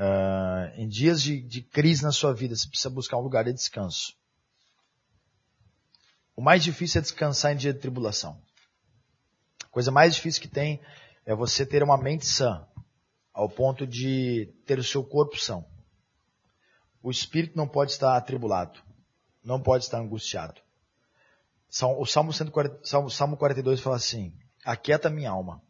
[0.00, 3.52] Uh, em dias de, de crise na sua vida, você precisa buscar um lugar de
[3.52, 4.14] descanso.
[6.34, 8.40] O mais difícil é descansar em dia de tribulação.
[9.62, 10.80] A coisa mais difícil que tem
[11.26, 12.66] é você ter uma mente sã,
[13.30, 15.66] ao ponto de ter o seu corpo são.
[17.02, 18.80] O espírito não pode estar atribulado,
[19.44, 20.62] não pode estar angustiado.
[21.98, 24.34] O Salmo, 140, Salmo, Salmo 42 fala assim:
[24.64, 25.62] Aquieta minha alma.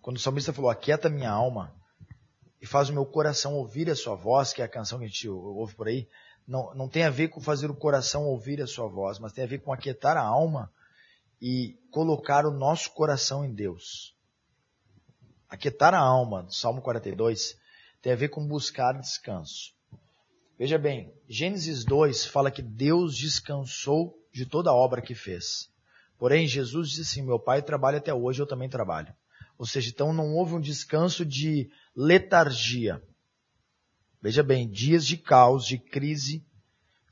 [0.00, 1.77] Quando o salmista falou, Aquieta minha alma,
[2.60, 5.08] e faz o meu coração ouvir a sua voz, que é a canção que a
[5.08, 6.08] gente ouve por aí,
[6.46, 9.44] não, não tem a ver com fazer o coração ouvir a sua voz, mas tem
[9.44, 10.72] a ver com aquietar a alma
[11.40, 14.16] e colocar o nosso coração em Deus.
[15.48, 17.58] Aquietar a alma, Salmo 42,
[18.00, 19.72] tem a ver com buscar descanso.
[20.58, 25.70] Veja bem, Gênesis 2 fala que Deus descansou de toda a obra que fez.
[26.18, 29.14] Porém, Jesus disse assim: Meu pai trabalha até hoje, eu também trabalho.
[29.58, 33.02] Ou seja, então não houve um descanso de letargia.
[34.22, 36.46] Veja bem, dias de caos, de crise,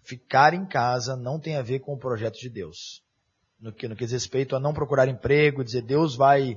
[0.03, 3.03] ficar em casa não tem a ver com o projeto de Deus.
[3.59, 6.57] No que, no que diz respeito a não procurar emprego, dizer Deus vai,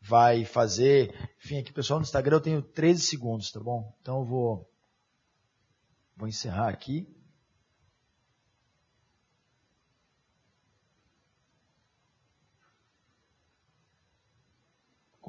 [0.00, 1.14] vai fazer.
[1.42, 3.94] Enfim, aqui pessoal no Instagram eu tenho 13 segundos, tá bom?
[4.02, 4.70] Então eu vou,
[6.16, 7.08] vou encerrar aqui.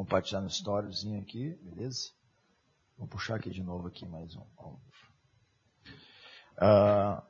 [0.02, 2.10] Compartilhar no storyzinho aqui, beleza?
[2.98, 4.42] Vou puxar aqui de novo aqui mais um.
[6.58, 7.22] Uh,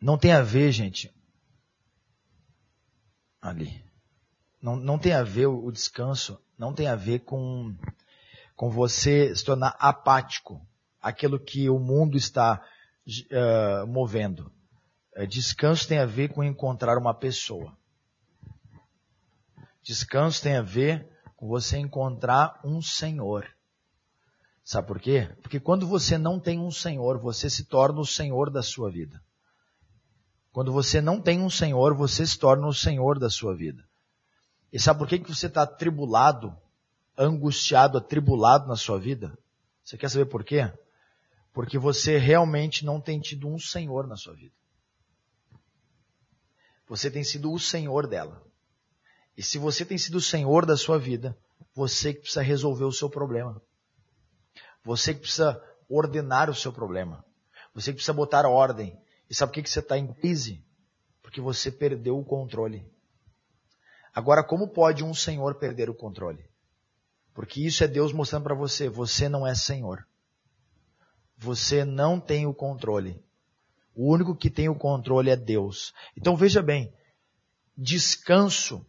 [0.00, 1.12] não tem a ver, gente.
[3.42, 3.84] Ali.
[4.62, 7.76] Não, não tem a ver o, descanso, não tem a ver com,
[8.54, 10.64] com você se tornar apático.
[11.02, 12.64] Aquilo que o mundo está
[13.08, 14.52] uh, movendo.
[15.16, 17.76] Uh, descanso tem a ver com encontrar uma pessoa.
[19.82, 23.46] Descanso tem a ver você encontrar um Senhor.
[24.64, 25.28] Sabe por quê?
[25.42, 29.22] Porque quando você não tem um Senhor, você se torna o Senhor da sua vida.
[30.52, 33.84] Quando você não tem um Senhor, você se torna o Senhor da sua vida.
[34.72, 36.56] E sabe por que, que você está atribulado,
[37.16, 39.38] angustiado, atribulado na sua vida?
[39.84, 40.72] Você quer saber por quê?
[41.52, 44.54] Porque você realmente não tem tido um Senhor na sua vida.
[46.88, 48.45] Você tem sido o Senhor dela.
[49.36, 51.36] E se você tem sido o senhor da sua vida,
[51.74, 53.60] você que precisa resolver o seu problema.
[54.82, 57.24] Você que precisa ordenar o seu problema.
[57.74, 58.98] Você que precisa botar ordem.
[59.28, 60.64] E sabe por que você está em crise?
[61.22, 62.90] Porque você perdeu o controle.
[64.14, 66.48] Agora, como pode um senhor perder o controle?
[67.34, 70.06] Porque isso é Deus mostrando para você, você não é senhor.
[71.36, 73.22] Você não tem o controle.
[73.94, 75.92] O único que tem o controle é Deus.
[76.16, 76.90] Então veja bem,
[77.76, 78.86] descanso,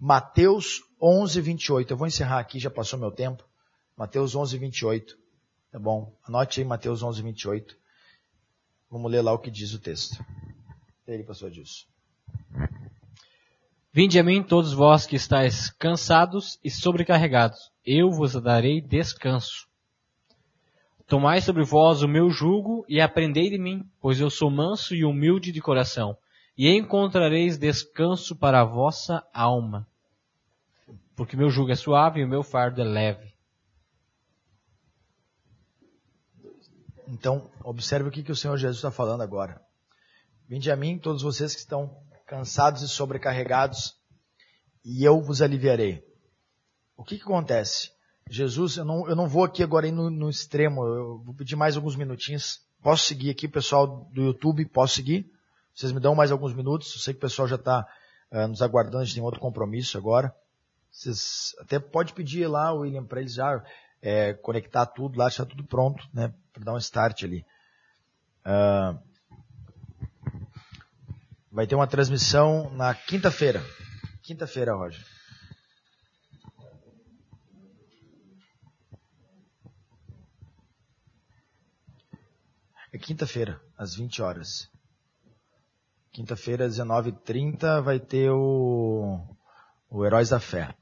[0.00, 1.92] Mateus 11, 28.
[1.92, 3.44] Eu vou encerrar aqui, já passou meu tempo.
[3.94, 5.18] Mateus 11, 28.
[5.70, 6.16] Tá bom?
[6.26, 7.76] Anote aí Mateus 11, 28.
[8.90, 10.24] Vamos ler lá o que diz o texto.
[11.06, 11.84] Ele, pastor Dilson.
[13.92, 19.68] Vinde a mim todos vós que estáis cansados e sobrecarregados, eu vos darei descanso.
[21.06, 25.04] Tomai sobre vós o meu jugo e aprendei de mim, pois eu sou manso e
[25.04, 26.16] humilde de coração,
[26.56, 29.89] e encontrareis descanso para a vossa alma.
[31.20, 33.34] Porque meu jugo é suave e o meu fardo é leve.
[37.06, 39.60] Então, observe o que, que o Senhor Jesus está falando agora.
[40.48, 41.94] Vinde a mim, todos vocês que estão
[42.26, 43.98] cansados e sobrecarregados,
[44.82, 46.02] e eu vos aliviarei.
[46.96, 47.90] O que, que acontece?
[48.30, 51.76] Jesus, eu não, eu não vou aqui agora no, no extremo, eu vou pedir mais
[51.76, 52.62] alguns minutinhos.
[52.82, 54.64] Posso seguir aqui, pessoal do YouTube?
[54.64, 55.30] Posso seguir?
[55.74, 56.94] Vocês me dão mais alguns minutos?
[56.94, 57.86] Eu sei que o pessoal já está
[58.32, 60.34] uh, nos aguardando, a gente tem outro compromisso agora.
[60.90, 63.62] Vocês até pode pedir lá, William, para eles já
[64.02, 67.46] é, conectar tudo lá, deixar tudo pronto, né, para dar um start ali.
[68.40, 68.98] Uh,
[71.50, 73.62] vai ter uma transmissão na quinta-feira.
[74.22, 75.04] Quinta-feira, Roger.
[82.92, 84.68] É quinta-feira, às 20 horas.
[86.10, 89.20] Quinta-feira, às 19h30, vai ter o,
[89.88, 90.74] o Heróis da Fé.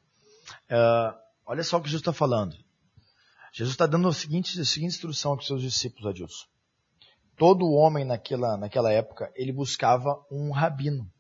[0.71, 2.57] Uh, olha só o que Jesus está falando.
[3.53, 6.47] Jesus está dando a seguinte, a seguinte instrução para os seus discípulos, Adilson.
[7.37, 11.11] Todo homem naquela, naquela época, ele buscava um rabino,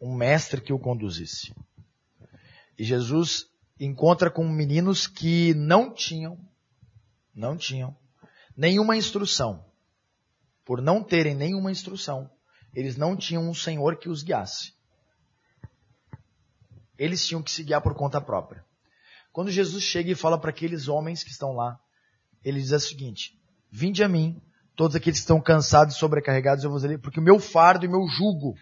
[0.00, 1.54] um mestre que o conduzisse.
[2.78, 3.48] E Jesus
[3.78, 6.38] encontra com meninos que não tinham,
[7.34, 7.96] não tinham
[8.56, 9.64] nenhuma instrução
[10.64, 12.28] por não terem nenhuma instrução,
[12.74, 14.75] eles não tinham um Senhor que os guiasse.
[16.98, 18.64] Eles tinham que se guiar por conta própria.
[19.32, 21.78] Quando Jesus chega e fala para aqueles homens que estão lá,
[22.44, 23.38] ele diz o seguinte:
[23.70, 24.40] Vinde a mim,
[24.74, 27.88] todos aqueles que estão cansados e sobrecarregados, eu vos darei, porque o meu fardo e
[27.88, 28.54] o meu jugo.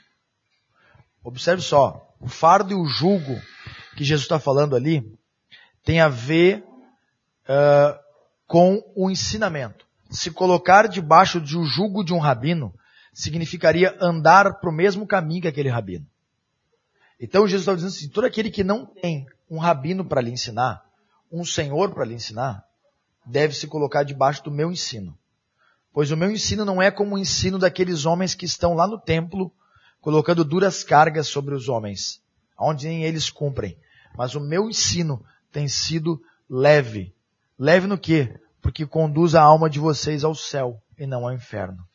[1.22, 3.41] Observe só, o fardo e o jugo
[3.97, 5.16] que Jesus está falando ali
[5.82, 6.62] tem a ver
[7.49, 7.99] uh,
[8.47, 12.72] com o ensinamento se colocar debaixo de um jugo de um rabino
[13.12, 16.07] significaria andar para o mesmo caminho que aquele rabino.
[17.25, 20.85] Então Jesus está dizendo assim, todo aquele que não tem um rabino para lhe ensinar,
[21.31, 22.64] um senhor para lhe ensinar,
[23.27, 25.16] deve se colocar debaixo do meu ensino.
[25.93, 28.99] Pois o meu ensino não é como o ensino daqueles homens que estão lá no
[28.99, 29.53] templo,
[30.01, 32.20] colocando duras cargas sobre os homens,
[32.59, 33.79] onde nem eles cumprem.
[34.16, 37.14] Mas o meu ensino tem sido leve.
[37.59, 38.39] Leve no quê?
[38.64, 41.87] porque conduz a alma de vocês ao céu e não ao inferno.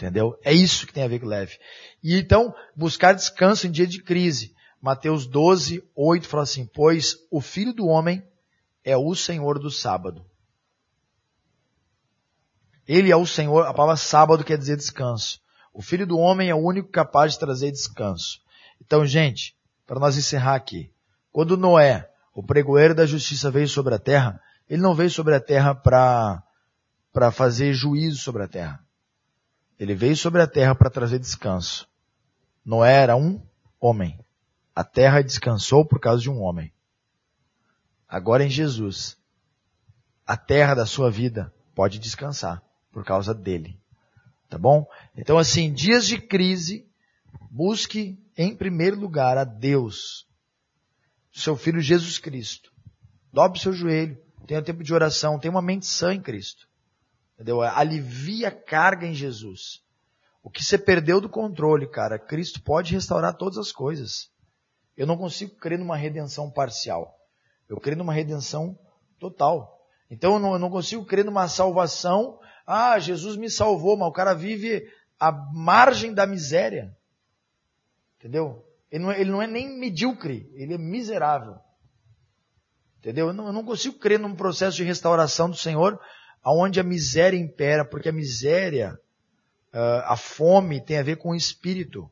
[0.00, 0.38] Entendeu?
[0.42, 1.58] É isso que tem a ver com leve.
[2.02, 4.54] E então, buscar descanso em dia de crise.
[4.80, 8.26] Mateus 12, 8 fala assim, pois o Filho do Homem
[8.82, 10.24] é o Senhor do sábado.
[12.88, 15.38] Ele é o Senhor, a palavra sábado quer dizer descanso.
[15.70, 18.40] O Filho do Homem é o único capaz de trazer descanso.
[18.80, 19.54] Então, gente,
[19.86, 20.90] para nós encerrar aqui,
[21.30, 25.40] quando Noé, o pregoeiro da justiça, veio sobre a terra, ele não veio sobre a
[25.40, 28.82] terra para fazer juízo sobre a terra.
[29.80, 31.88] Ele veio sobre a terra para trazer descanso.
[32.62, 33.40] Noé era um
[33.80, 34.20] homem.
[34.76, 36.70] A terra descansou por causa de um homem.
[38.06, 39.16] Agora em Jesus,
[40.26, 42.62] a terra da sua vida pode descansar
[42.92, 43.80] por causa dele.
[44.50, 44.86] Tá bom?
[45.16, 46.86] Então assim, dias de crise,
[47.50, 50.28] busque em primeiro lugar a Deus,
[51.32, 52.70] seu Filho Jesus Cristo.
[53.32, 56.68] Dobre seu joelho, tenha tempo de oração, tenha uma mente sã em Cristo.
[57.40, 57.62] Entendeu?
[57.62, 59.82] Alivia a carga em Jesus.
[60.42, 64.30] O que você perdeu do controle, cara, Cristo pode restaurar todas as coisas.
[64.94, 67.18] Eu não consigo crer numa redenção parcial.
[67.66, 68.78] Eu creio numa redenção
[69.18, 69.80] total.
[70.10, 72.38] Então eu não, eu não consigo crer numa salvação.
[72.66, 74.86] Ah, Jesus me salvou, mas o cara vive
[75.18, 76.94] à margem da miséria.
[78.18, 78.62] Entendeu?
[78.90, 81.56] Ele não, é, ele não é nem medíocre, ele é miserável.
[82.98, 83.28] Entendeu?
[83.28, 85.98] Eu não, eu não consigo crer num processo de restauração do Senhor
[86.44, 88.98] onde a miséria impera, porque a miséria,
[89.74, 92.10] uh, a fome tem a ver com o espírito.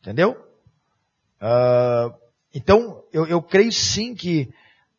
[0.00, 0.32] Entendeu?
[1.40, 2.14] Uh,
[2.54, 4.52] então, eu, eu creio sim que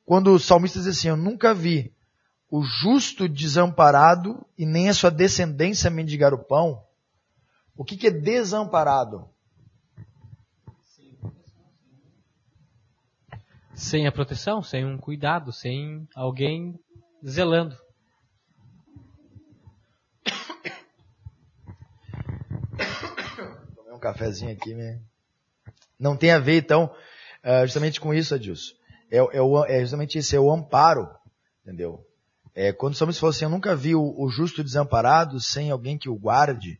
[0.05, 1.93] quando o salmista diz assim, eu nunca vi
[2.49, 6.83] o justo desamparado e nem a sua descendência mendigar o pão.
[7.77, 9.29] O que, que é desamparado?
[13.79, 16.77] sem a proteção, sem um cuidado, sem alguém
[17.25, 17.77] zelando.
[23.99, 24.99] Um cafezinho aqui, né?
[25.99, 26.85] Não tem a ver, então,
[27.43, 28.73] uh, justamente com isso, Adilson.
[29.11, 31.09] É, é, é justamente isso, é o amparo,
[31.61, 32.05] entendeu?
[32.55, 36.09] É, quando somos falou assim, eu nunca vi o, o, justo desamparado sem alguém que
[36.09, 36.79] o guarde,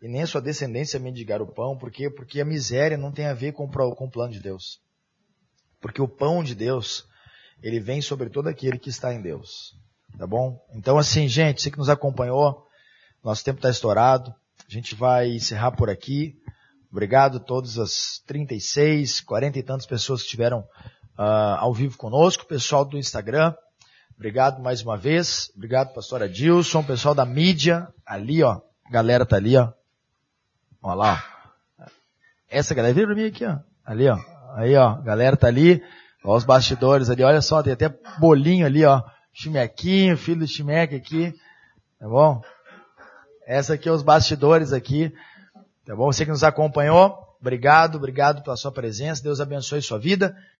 [0.00, 2.08] e nem sua descendência mendigar o pão, por quê?
[2.08, 4.80] Porque a miséria não tem a ver com, com o plano de Deus.
[5.80, 7.06] Porque o pão de Deus,
[7.62, 9.76] ele vem sobre todo aquele que está em Deus.
[10.16, 10.58] Tá bom?
[10.74, 12.66] Então assim, gente, você que nos acompanhou,
[13.22, 14.34] nosso tempo está estourado.
[14.66, 16.34] A gente vai encerrar por aqui.
[16.90, 20.60] Obrigado a todas as 36, 40 e tantas pessoas que estiveram
[21.18, 23.54] uh, ao vivo conosco, pessoal do Instagram.
[24.16, 25.50] Obrigado mais uma vez.
[25.56, 27.88] Obrigado, pastor Adilson, pessoal da mídia.
[28.04, 28.60] Ali, ó.
[28.86, 29.72] A galera tá ali, ó.
[30.82, 31.24] Olha lá.
[32.48, 33.58] Essa galera, vira pra mim aqui, ó.
[33.84, 34.18] Ali, ó.
[34.56, 34.88] Aí, ó.
[34.90, 35.82] A galera tá ali.
[36.24, 37.22] Ó, os bastidores ali.
[37.22, 37.88] Olha só, tem até
[38.18, 39.00] bolinho ali, ó.
[39.32, 41.32] Chimequinho, filho do Chimeque aqui.
[41.98, 42.42] Tá bom?
[43.46, 45.14] Essa aqui é os bastidores aqui.
[45.90, 46.06] Tá bom?
[46.12, 49.24] Você que nos acompanhou, obrigado, obrigado pela sua presença.
[49.24, 50.36] Deus abençoe sua vida.